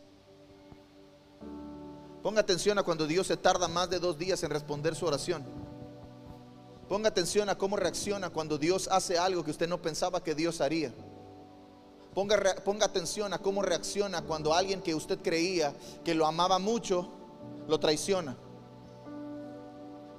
Ponga 2.23 2.41
atención 2.41 2.79
a 2.79 2.83
cuando 2.83 3.05
Dios 3.05 3.27
se 3.27 3.37
tarda 3.37 3.67
más 3.67 3.91
de 3.91 3.99
dos 3.99 4.17
días 4.17 4.41
en 4.41 4.49
responder 4.49 4.95
su 4.95 5.05
oración. 5.05 5.45
Ponga 6.87 7.09
atención 7.09 7.49
a 7.49 7.57
cómo 7.57 7.77
reacciona 7.77 8.31
cuando 8.31 8.57
Dios 8.57 8.87
hace 8.91 9.19
algo 9.19 9.43
que 9.43 9.51
usted 9.51 9.69
no 9.69 9.79
pensaba 9.79 10.23
que 10.23 10.33
Dios 10.33 10.59
haría. 10.59 10.91
Ponga, 12.15 12.55
ponga 12.65 12.87
atención 12.87 13.31
a 13.31 13.37
cómo 13.37 13.61
reacciona 13.61 14.23
cuando 14.23 14.55
alguien 14.55 14.81
que 14.81 14.95
usted 14.95 15.19
creía 15.19 15.71
que 16.03 16.15
lo 16.15 16.25
amaba 16.25 16.57
mucho, 16.57 17.07
lo 17.67 17.79
traiciona. 17.79 18.35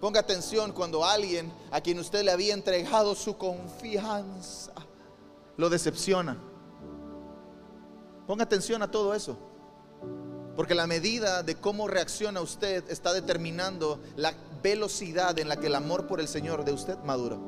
Ponga 0.00 0.20
atención 0.20 0.72
cuando 0.72 1.04
alguien 1.04 1.52
a 1.70 1.80
quien 1.80 1.98
usted 1.98 2.24
le 2.24 2.30
había 2.30 2.54
entregado 2.54 3.14
su 3.14 3.36
confianza, 3.36 4.72
lo 5.58 5.68
decepciona. 5.68 6.38
Ponga 8.26 8.44
atención 8.44 8.82
a 8.82 8.90
todo 8.90 9.14
eso. 9.14 9.36
Porque 10.56 10.74
la 10.74 10.86
medida 10.86 11.42
de 11.42 11.54
cómo 11.54 11.86
reacciona 11.86 12.40
usted 12.40 12.88
está 12.90 13.12
determinando 13.12 14.00
la 14.16 14.34
velocidad 14.62 15.38
en 15.38 15.48
la 15.48 15.56
que 15.56 15.66
el 15.66 15.74
amor 15.74 16.06
por 16.06 16.20
el 16.20 16.28
Señor 16.28 16.64
de 16.64 16.72
usted 16.72 16.98
madura. 16.98 17.38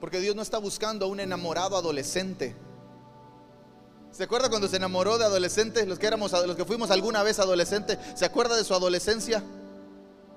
Porque 0.00 0.20
Dios 0.20 0.36
no 0.36 0.42
está 0.42 0.58
buscando 0.58 1.06
a 1.06 1.08
un 1.08 1.18
enamorado 1.18 1.76
adolescente. 1.76 2.54
¿Se 4.14 4.22
acuerda 4.22 4.48
cuando 4.48 4.68
se 4.68 4.76
enamoró 4.76 5.18
de 5.18 5.24
adolescentes? 5.24 5.88
Los 5.88 5.98
que 5.98 6.06
éramos, 6.06 6.30
los 6.46 6.54
que 6.54 6.64
fuimos 6.64 6.92
alguna 6.92 7.24
vez 7.24 7.40
adolescentes, 7.40 7.98
¿se 8.14 8.24
acuerda 8.24 8.54
de 8.54 8.62
su 8.62 8.72
adolescencia? 8.72 9.42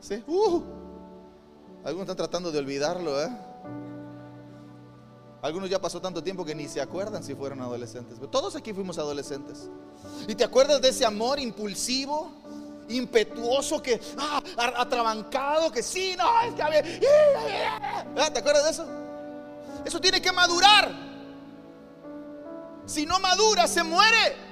¿Sí? 0.01 0.23
Uh. 0.25 0.61
algunos 1.83 2.05
están 2.05 2.17
tratando 2.17 2.51
de 2.51 2.57
olvidarlo, 2.57 3.21
¿eh? 3.21 3.29
Algunos 5.43 5.69
ya 5.69 5.79
pasó 5.79 6.01
tanto 6.01 6.23
tiempo 6.23 6.43
que 6.43 6.55
ni 6.55 6.67
se 6.67 6.81
acuerdan 6.81 7.23
si 7.23 7.35
fueron 7.35 7.61
adolescentes. 7.61 8.15
Pero 8.19 8.31
todos 8.31 8.55
aquí 8.55 8.73
fuimos 8.73 8.97
adolescentes. 8.97 9.69
¿Y 10.27 10.33
te 10.33 10.43
acuerdas 10.43 10.81
de 10.81 10.89
ese 10.89 11.05
amor 11.05 11.39
impulsivo? 11.39 12.31
impetuoso 12.89 13.81
que 13.81 13.99
ah, 14.17 14.41
atrabancado 14.77 15.69
que 15.69 15.83
sí, 15.83 16.15
no, 16.17 16.23
es 16.47 16.53
que 16.53 16.61
a 16.63 18.31
¿Te 18.31 18.39
acuerdas 18.39 18.63
de 18.63 18.69
eso? 18.71 18.85
Eso 19.83 19.99
tiene 19.99 20.21
que 20.21 20.31
madurar. 20.31 21.06
Si 22.87 23.05
no 23.05 23.19
madura, 23.19 23.67
se 23.67 23.83
muere. 23.83 24.47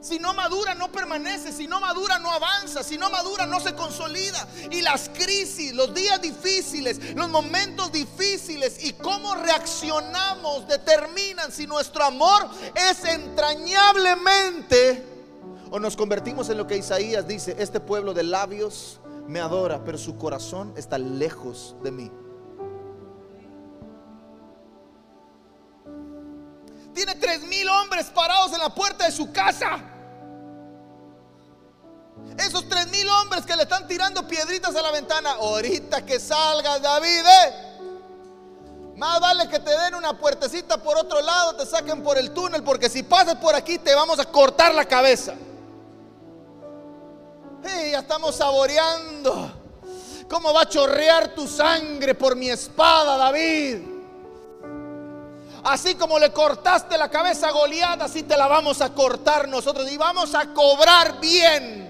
Si 0.00 0.18
no 0.18 0.32
madura, 0.32 0.74
no 0.74 0.90
permanece. 0.90 1.52
Si 1.52 1.66
no 1.66 1.78
madura, 1.78 2.18
no 2.18 2.30
avanza. 2.30 2.82
Si 2.82 2.96
no 2.96 3.10
madura, 3.10 3.44
no 3.44 3.60
se 3.60 3.74
consolida. 3.74 4.48
Y 4.70 4.80
las 4.80 5.10
crisis, 5.10 5.74
los 5.74 5.92
días 5.92 6.22
difíciles, 6.22 7.14
los 7.14 7.28
momentos 7.28 7.92
difíciles 7.92 8.82
y 8.82 8.94
cómo 8.94 9.34
reaccionamos 9.34 10.66
determinan 10.66 11.52
si 11.52 11.66
nuestro 11.66 12.04
amor 12.04 12.48
es 12.74 13.04
entrañablemente 13.04 15.12
o 15.72 15.80
nos 15.80 15.96
convertimos 15.96 16.50
en 16.50 16.58
lo 16.58 16.66
que 16.66 16.76
Isaías 16.76 17.26
dice, 17.26 17.56
este 17.58 17.80
pueblo 17.80 18.12
de 18.12 18.24
labios 18.24 19.00
me 19.26 19.40
adora, 19.40 19.82
pero 19.82 19.96
su 19.96 20.18
corazón 20.18 20.74
está 20.76 20.98
lejos 20.98 21.74
de 21.82 21.90
mí. 21.90 22.10
Tiene 26.94 27.14
tres 27.14 27.42
mil 27.42 27.68
hombres 27.68 28.06
parados 28.06 28.52
en 28.52 28.58
la 28.58 28.74
puerta 28.74 29.06
de 29.06 29.12
su 29.12 29.32
casa. 29.32 29.80
Esos 32.38 32.68
tres 32.68 32.88
mil 32.88 33.08
hombres 33.08 33.44
que 33.44 33.56
le 33.56 33.62
están 33.62 33.86
tirando 33.86 34.26
piedritas 34.26 34.74
a 34.76 34.82
la 34.82 34.90
ventana. 34.90 35.32
Ahorita 35.32 36.04
que 36.04 36.20
salgas, 36.20 36.82
David, 36.82 37.24
¿eh? 37.26 37.72
Más 38.96 39.20
vale 39.20 39.48
que 39.48 39.58
te 39.58 39.70
den 39.70 39.94
una 39.94 40.16
puertecita 40.18 40.76
por 40.76 40.96
otro 40.98 41.20
lado, 41.22 41.56
te 41.56 41.66
saquen 41.66 42.02
por 42.02 42.18
el 42.18 42.32
túnel, 42.32 42.62
porque 42.62 42.88
si 42.88 43.02
pasas 43.02 43.36
por 43.36 43.54
aquí 43.54 43.78
te 43.78 43.94
vamos 43.94 44.18
a 44.18 44.24
cortar 44.26 44.74
la 44.74 44.84
cabeza. 44.84 45.34
ya 47.62 47.98
estamos 47.98 48.36
saboreando 48.36 49.50
cómo 50.28 50.52
va 50.52 50.62
a 50.62 50.68
chorrear 50.68 51.34
tu 51.34 51.48
sangre 51.48 52.14
por 52.14 52.36
mi 52.36 52.50
espada, 52.50 53.16
David. 53.16 53.91
Así 55.64 55.94
como 55.94 56.18
le 56.18 56.32
cortaste 56.32 56.98
la 56.98 57.08
cabeza 57.08 57.48
a 57.48 57.52
Goliat, 57.52 58.02
así 58.02 58.24
te 58.24 58.36
la 58.36 58.48
vamos 58.48 58.80
a 58.80 58.92
cortar 58.92 59.48
nosotros 59.48 59.90
y 59.90 59.96
vamos 59.96 60.34
a 60.34 60.52
cobrar 60.52 61.20
bien 61.20 61.82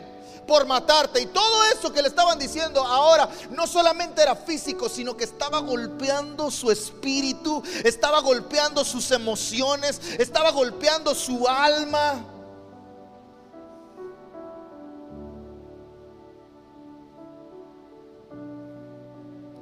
por 0.47 0.67
matarte. 0.67 1.23
Y 1.23 1.27
todo 1.27 1.65
eso 1.65 1.91
que 1.91 2.03
le 2.03 2.09
estaban 2.09 2.39
diciendo 2.39 2.85
ahora 2.85 3.29
no 3.51 3.67
solamente 3.67 4.21
era 4.21 4.37
físico, 4.37 4.91
sino 4.91 5.17
que 5.17 5.25
estaba 5.25 5.61
golpeando 5.61 6.51
su 6.51 6.71
espíritu, 6.71 7.63
estaba 7.83 8.21
golpeando 8.21 8.85
sus 8.85 9.11
emociones, 9.11 10.01
estaba 10.19 10.51
golpeando 10.51 11.15
su 11.15 11.49
alma. 11.49 12.27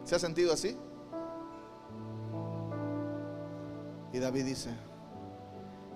¿Se 0.05 0.17
ha 0.17 0.19
sentido 0.19 0.53
así? 0.53 0.77
Y 4.13 4.19
David 4.19 4.45
dice, 4.45 4.71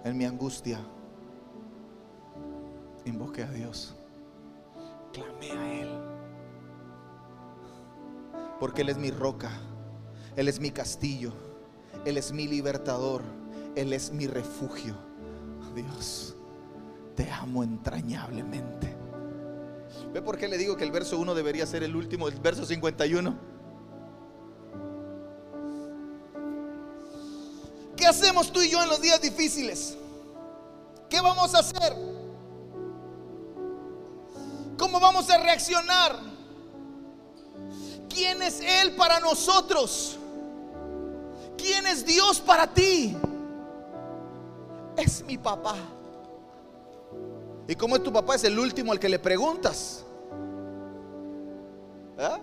en 0.05 0.17
mi 0.17 0.25
angustia, 0.25 0.79
invoqué 3.05 3.43
a 3.43 3.51
Dios, 3.51 3.95
clamé 5.13 5.51
a 5.51 5.81
Él, 5.81 5.89
porque 8.61 8.83
Él 8.83 8.91
es 8.91 8.99
mi 8.99 9.11
roca, 9.11 9.51
Él 10.37 10.49
es 10.49 10.61
mi 10.61 10.71
castillo, 10.71 11.33
Él 12.05 12.17
es 12.17 12.33
mi 12.33 12.47
libertador, 12.47 13.23
Él 13.75 13.93
es 13.93 14.13
mi 14.13 14.27
refugio. 14.27 14.95
Dios, 15.75 16.37
te 17.17 17.29
amo 17.31 17.65
entrañablemente. 17.65 18.95
¿Ve 20.13 20.23
por 20.23 20.39
qué 20.39 20.47
le 20.47 20.57
digo 20.57 20.77
que 20.77 20.85
el 20.85 20.93
verso 20.93 21.19
1 21.19 21.35
debería 21.35 21.67
ser 21.67 21.83
el 21.83 21.97
último, 21.97 22.29
el 22.29 22.39
verso 22.39 22.65
51? 22.65 23.54
Hacemos 28.15 28.53
tú 28.53 28.63
y 28.63 28.71
yo 28.71 28.83
en 28.83 28.89
los 28.89 29.01
días 29.01 29.21
difíciles? 29.21 29.97
¿Qué 31.09 31.21
vamos 31.21 31.55
a 31.55 31.59
hacer? 31.59 31.95
¿Cómo 34.79 35.01
vamos 35.01 35.29
a 35.31 35.39
reaccionar? 35.39 36.19
¿Quién 38.09 38.43
es 38.43 38.61
Él 38.61 38.95
para 38.95 39.21
nosotros? 39.21 40.19
¿Quién 41.57 41.87
es 41.87 42.05
Dios 42.05 42.41
para 42.41 42.67
ti? 42.67 43.17
Es 44.97 45.25
mi 45.25 45.39
papá. 45.39 45.77
¿Y 47.67 47.75
cómo 47.75 47.97
es 47.97 48.03
tu 48.03 48.13
papá? 48.13 48.35
Es 48.35 48.45
el 48.45 48.59
último 48.59 48.93
al 48.93 49.01
que 49.01 49.09
le 49.09 49.19
preguntas. 49.19 50.05
¿Ah? 52.19 52.39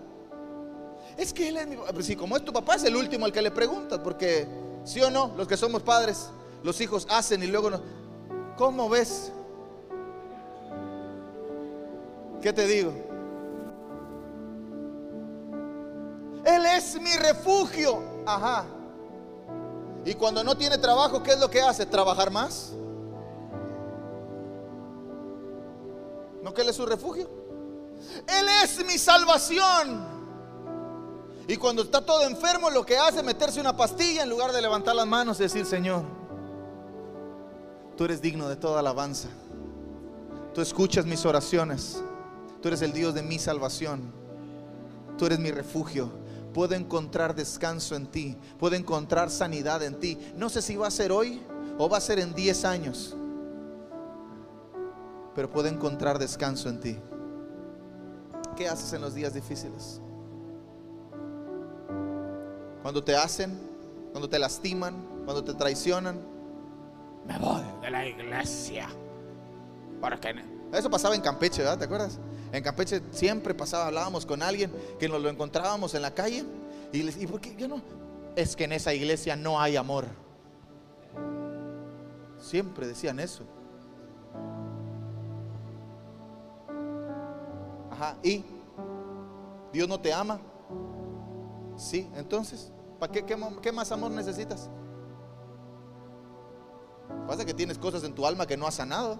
Es 1.17 1.31
que 1.31 1.49
él 1.49 1.57
es 1.57 1.67
mi 1.67 1.75
papá. 1.75 1.93
Pues 1.93 2.05
sí, 2.05 2.15
como 2.15 2.35
es 2.35 2.43
tu 2.43 2.51
papá, 2.51 2.75
es 2.75 2.83
el 2.83 2.95
último 2.95 3.25
al 3.25 3.31
que 3.31 3.41
le 3.41 3.51
preguntas. 3.51 3.99
Porque, 3.99 4.47
sí 4.83 5.01
o 5.01 5.09
no, 5.09 5.31
los 5.37 5.47
que 5.47 5.57
somos 5.57 5.83
padres, 5.83 6.29
los 6.63 6.79
hijos 6.81 7.07
hacen 7.09 7.43
y 7.43 7.47
luego 7.47 7.69
no. 7.69 7.81
¿Cómo 8.57 8.89
ves? 8.89 9.31
¿Qué 12.41 12.51
te 12.53 12.65
digo? 12.67 12.91
Él 16.45 16.65
es 16.65 16.99
mi 16.99 17.15
refugio. 17.17 18.01
Ajá. 18.25 18.65
Y 20.05 20.15
cuando 20.15 20.43
no 20.43 20.57
tiene 20.57 20.77
trabajo, 20.77 21.21
¿qué 21.21 21.33
es 21.33 21.39
lo 21.39 21.49
que 21.49 21.61
hace? 21.61 21.85
¿Trabajar 21.85 22.31
más? 22.31 22.73
¿No 26.41 26.53
que 26.53 26.61
Él 26.61 26.69
es 26.69 26.75
su 26.75 26.85
refugio? 26.85 27.29
Él 28.27 28.47
es 28.63 28.83
mi 28.85 28.97
salvación. 28.97 30.10
Y 31.47 31.57
cuando 31.57 31.81
está 31.83 32.05
todo 32.05 32.23
enfermo, 32.23 32.69
lo 32.69 32.85
que 32.85 32.97
hace 32.97 33.19
es 33.19 33.23
meterse 33.23 33.59
una 33.59 33.75
pastilla 33.75 34.23
en 34.23 34.29
lugar 34.29 34.51
de 34.51 34.61
levantar 34.61 34.95
las 34.95 35.07
manos 35.07 35.39
y 35.39 35.43
decir, 35.43 35.65
Señor, 35.65 36.03
tú 37.97 38.05
eres 38.05 38.21
digno 38.21 38.47
de 38.47 38.55
toda 38.55 38.79
alabanza. 38.79 39.27
Tú 40.53 40.61
escuchas 40.61 41.05
mis 41.05 41.25
oraciones. 41.25 42.03
Tú 42.61 42.67
eres 42.67 42.81
el 42.81 42.93
Dios 42.93 43.13
de 43.13 43.23
mi 43.23 43.39
salvación. 43.39 44.13
Tú 45.17 45.25
eres 45.25 45.39
mi 45.39 45.51
refugio. 45.51 46.11
Puedo 46.53 46.75
encontrar 46.75 47.33
descanso 47.33 47.95
en 47.95 48.07
ti. 48.07 48.37
Puedo 48.59 48.75
encontrar 48.75 49.29
sanidad 49.29 49.81
en 49.83 49.99
ti. 49.99 50.17
No 50.35 50.49
sé 50.49 50.61
si 50.61 50.75
va 50.75 50.87
a 50.87 50.91
ser 50.91 51.11
hoy 51.11 51.41
o 51.77 51.89
va 51.89 51.97
a 51.97 52.01
ser 52.01 52.19
en 52.19 52.33
10 52.33 52.65
años. 52.65 53.15
Pero 55.33 55.49
puedo 55.49 55.67
encontrar 55.67 56.19
descanso 56.19 56.69
en 56.69 56.79
ti. 56.79 56.97
¿Qué 58.55 58.67
haces 58.67 58.91
en 58.93 59.01
los 59.01 59.13
días 59.13 59.33
difíciles? 59.33 60.01
Cuando 62.81 63.03
te 63.03 63.15
hacen, 63.15 63.59
cuando 64.11 64.29
te 64.29 64.39
lastiman, 64.39 65.23
cuando 65.25 65.43
te 65.43 65.53
traicionan. 65.53 66.19
Me 67.27 67.37
voy 67.37 67.61
de 67.81 67.91
la 67.91 68.05
iglesia. 68.05 68.87
¿Para 69.99 70.19
qué? 70.19 70.33
Eso 70.73 70.89
pasaba 70.89 71.15
en 71.15 71.21
Campeche, 71.21 71.61
¿verdad? 71.61 71.77
¿Te 71.77 71.85
acuerdas? 71.85 72.19
En 72.51 72.63
Campeche 72.63 73.01
siempre 73.11 73.53
pasaba, 73.53 73.87
hablábamos 73.87 74.25
con 74.25 74.41
alguien 74.41 74.71
que 74.99 75.07
nos 75.07 75.21
lo 75.21 75.29
encontrábamos 75.29 75.93
en 75.93 76.01
la 76.01 76.11
calle 76.11 76.43
y 76.91 77.03
les 77.03 77.21
¿y 77.21 77.27
por 77.27 77.39
qué 77.39 77.55
yo 77.55 77.67
no? 77.67 77.81
Es 78.35 78.55
que 78.55 78.63
en 78.63 78.73
esa 78.73 78.93
iglesia 78.93 79.35
no 79.35 79.59
hay 79.59 79.75
amor. 79.75 80.05
Siempre 82.39 82.87
decían 82.87 83.19
eso. 83.19 83.43
Ajá, 87.91 88.15
¿y 88.23 88.43
Dios 89.71 89.87
no 89.87 89.99
te 89.99 90.11
ama? 90.11 90.39
Sí, 91.81 92.07
entonces, 92.15 92.71
¿para 92.99 93.11
qué, 93.11 93.25
qué, 93.25 93.35
qué 93.59 93.71
más 93.71 93.91
amor 93.91 94.11
necesitas? 94.11 94.69
Pasa 97.27 97.43
que 97.43 97.55
tienes 97.55 97.79
cosas 97.79 98.03
en 98.03 98.13
tu 98.13 98.27
alma 98.27 98.45
que 98.45 98.55
no 98.55 98.67
has 98.67 98.75
sanado, 98.75 99.19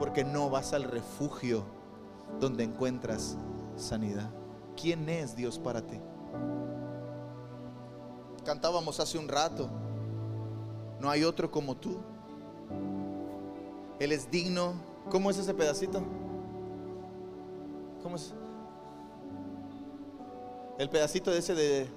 porque 0.00 0.24
no 0.24 0.50
vas 0.50 0.72
al 0.72 0.82
refugio 0.82 1.64
donde 2.40 2.64
encuentras 2.64 3.38
sanidad. 3.76 4.32
¿Quién 4.76 5.08
es 5.08 5.36
Dios 5.36 5.60
para 5.60 5.86
ti? 5.86 6.00
Cantábamos 8.44 8.98
hace 8.98 9.16
un 9.16 9.28
rato, 9.28 9.70
no 10.98 11.08
hay 11.08 11.22
otro 11.22 11.52
como 11.52 11.76
tú. 11.76 11.98
Él 14.00 14.10
es 14.10 14.28
digno. 14.28 14.74
¿Cómo 15.08 15.30
es 15.30 15.38
ese 15.38 15.54
pedacito? 15.54 16.02
¿Cómo 18.02 18.16
es? 18.16 18.34
El 20.78 20.88
pedacito 20.88 21.32
de 21.32 21.38
ese 21.38 21.54
de 21.54 21.88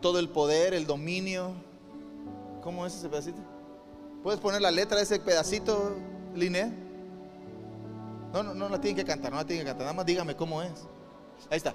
todo 0.00 0.20
el 0.20 0.28
poder, 0.28 0.72
el 0.72 0.86
dominio. 0.86 1.52
¿Cómo 2.62 2.86
es 2.86 2.94
ese 2.94 3.08
pedacito? 3.08 3.40
¿Puedes 4.22 4.40
poner 4.40 4.62
la 4.62 4.70
letra 4.70 4.98
de 4.98 5.02
ese 5.02 5.18
pedacito, 5.18 5.96
Liné? 6.34 6.72
No, 8.32 8.42
no, 8.42 8.54
no 8.54 8.68
la 8.68 8.80
tienen 8.80 8.96
que 8.96 9.04
cantar, 9.04 9.32
no 9.32 9.38
la 9.38 9.46
tienen 9.46 9.64
que 9.64 9.70
cantar. 9.70 9.84
Nada 9.86 9.96
más 9.96 10.06
dígame 10.06 10.36
cómo 10.36 10.62
es. 10.62 10.86
Ahí 11.50 11.56
está. 11.56 11.74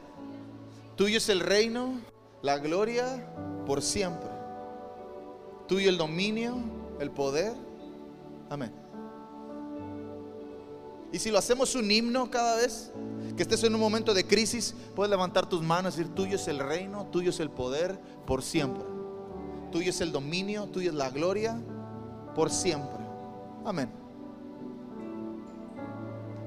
Tuyo 0.95 1.17
es 1.17 1.27
el 1.27 1.41
reino, 1.41 1.99
la 2.41 2.57
gloria 2.59 3.27
por 3.65 3.81
siempre. 3.81 4.29
Tuyo 5.67 5.89
el 5.89 5.97
dominio, 5.97 6.57
el 6.99 7.11
poder. 7.11 7.53
Amén. 8.49 8.71
Y 11.11 11.19
si 11.19 11.31
lo 11.31 11.37
hacemos 11.37 11.75
un 11.75 11.89
himno 11.91 12.29
cada 12.29 12.55
vez, 12.55 12.91
que 13.35 13.43
estés 13.43 13.63
en 13.63 13.73
un 13.73 13.81
momento 13.81 14.13
de 14.13 14.27
crisis, 14.27 14.75
puedes 14.95 15.09
levantar 15.09 15.47
tus 15.47 15.61
manos 15.63 15.95
y 15.95 15.97
decir, 15.99 16.13
tuyo 16.13 16.35
es 16.35 16.47
el 16.47 16.59
reino, 16.59 17.07
tuyo 17.07 17.31
es 17.31 17.39
el 17.39 17.49
poder 17.49 17.99
por 18.27 18.43
siempre. 18.43 18.83
Tuyo 19.71 19.89
es 19.89 20.01
el 20.01 20.11
dominio, 20.11 20.67
tuyo 20.67 20.91
es 20.91 20.95
la 20.95 21.09
gloria 21.09 21.59
por 22.35 22.51
siempre. 22.51 23.03
Amén. 23.65 23.89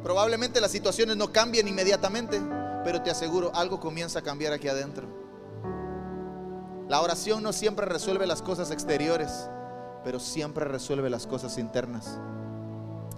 Probablemente 0.03 0.61
las 0.61 0.71
situaciones 0.71 1.17
no 1.17 1.33
cambien 1.33 1.67
inmediatamente, 1.67 2.41
pero 2.85 3.03
te 3.03 3.11
aseguro, 3.11 3.51
algo 3.55 3.81
comienza 3.81 4.21
a 4.21 4.23
cambiar 4.23 4.53
aquí 4.53 4.69
adentro. 4.69 5.09
La 6.89 7.01
oración 7.01 7.43
no 7.43 7.53
siempre 7.53 7.87
resuelve 7.87 8.29
las 8.29 8.43
cosas 8.43 8.71
exteriores, 8.71 9.51
pero 10.05 10.21
siempre 10.21 10.65
resuelve 10.65 11.11
las 11.11 11.27
cosas 11.27 11.59
internas. 11.59 12.21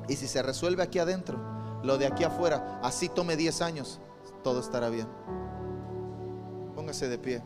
Y 0.08 0.16
si 0.16 0.26
se 0.26 0.42
resuelve 0.42 0.82
aquí 0.82 0.98
adentro, 0.98 1.57
lo 1.82 1.98
de 1.98 2.06
aquí 2.06 2.24
afuera, 2.24 2.80
así 2.82 3.08
tome 3.08 3.36
10 3.36 3.62
años, 3.62 4.00
todo 4.42 4.60
estará 4.60 4.88
bien. 4.88 5.08
Póngase 6.74 7.08
de 7.08 7.18
pie. 7.18 7.42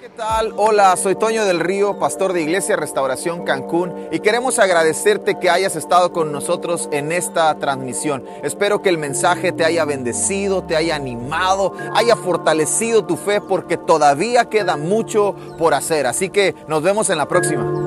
¿Qué 0.00 0.10
tal? 0.10 0.52
Hola, 0.58 0.94
soy 0.96 1.14
Toño 1.14 1.46
del 1.46 1.60
Río, 1.60 1.98
pastor 1.98 2.34
de 2.34 2.42
Iglesia 2.42 2.76
Restauración 2.76 3.44
Cancún 3.44 4.08
y 4.12 4.20
queremos 4.20 4.58
agradecerte 4.58 5.38
que 5.38 5.48
hayas 5.48 5.76
estado 5.76 6.12
con 6.12 6.30
nosotros 6.30 6.90
en 6.92 7.10
esta 7.10 7.54
transmisión. 7.58 8.22
Espero 8.42 8.82
que 8.82 8.90
el 8.90 8.98
mensaje 8.98 9.50
te 9.52 9.64
haya 9.64 9.86
bendecido, 9.86 10.62
te 10.62 10.76
haya 10.76 10.94
animado, 10.94 11.72
haya 11.94 12.16
fortalecido 12.16 13.06
tu 13.06 13.16
fe 13.16 13.40
porque 13.40 13.78
todavía 13.78 14.50
queda 14.50 14.76
mucho 14.76 15.34
por 15.56 15.72
hacer. 15.72 16.06
Así 16.06 16.28
que 16.28 16.54
nos 16.68 16.82
vemos 16.82 17.08
en 17.08 17.16
la 17.16 17.26
próxima. 17.26 17.83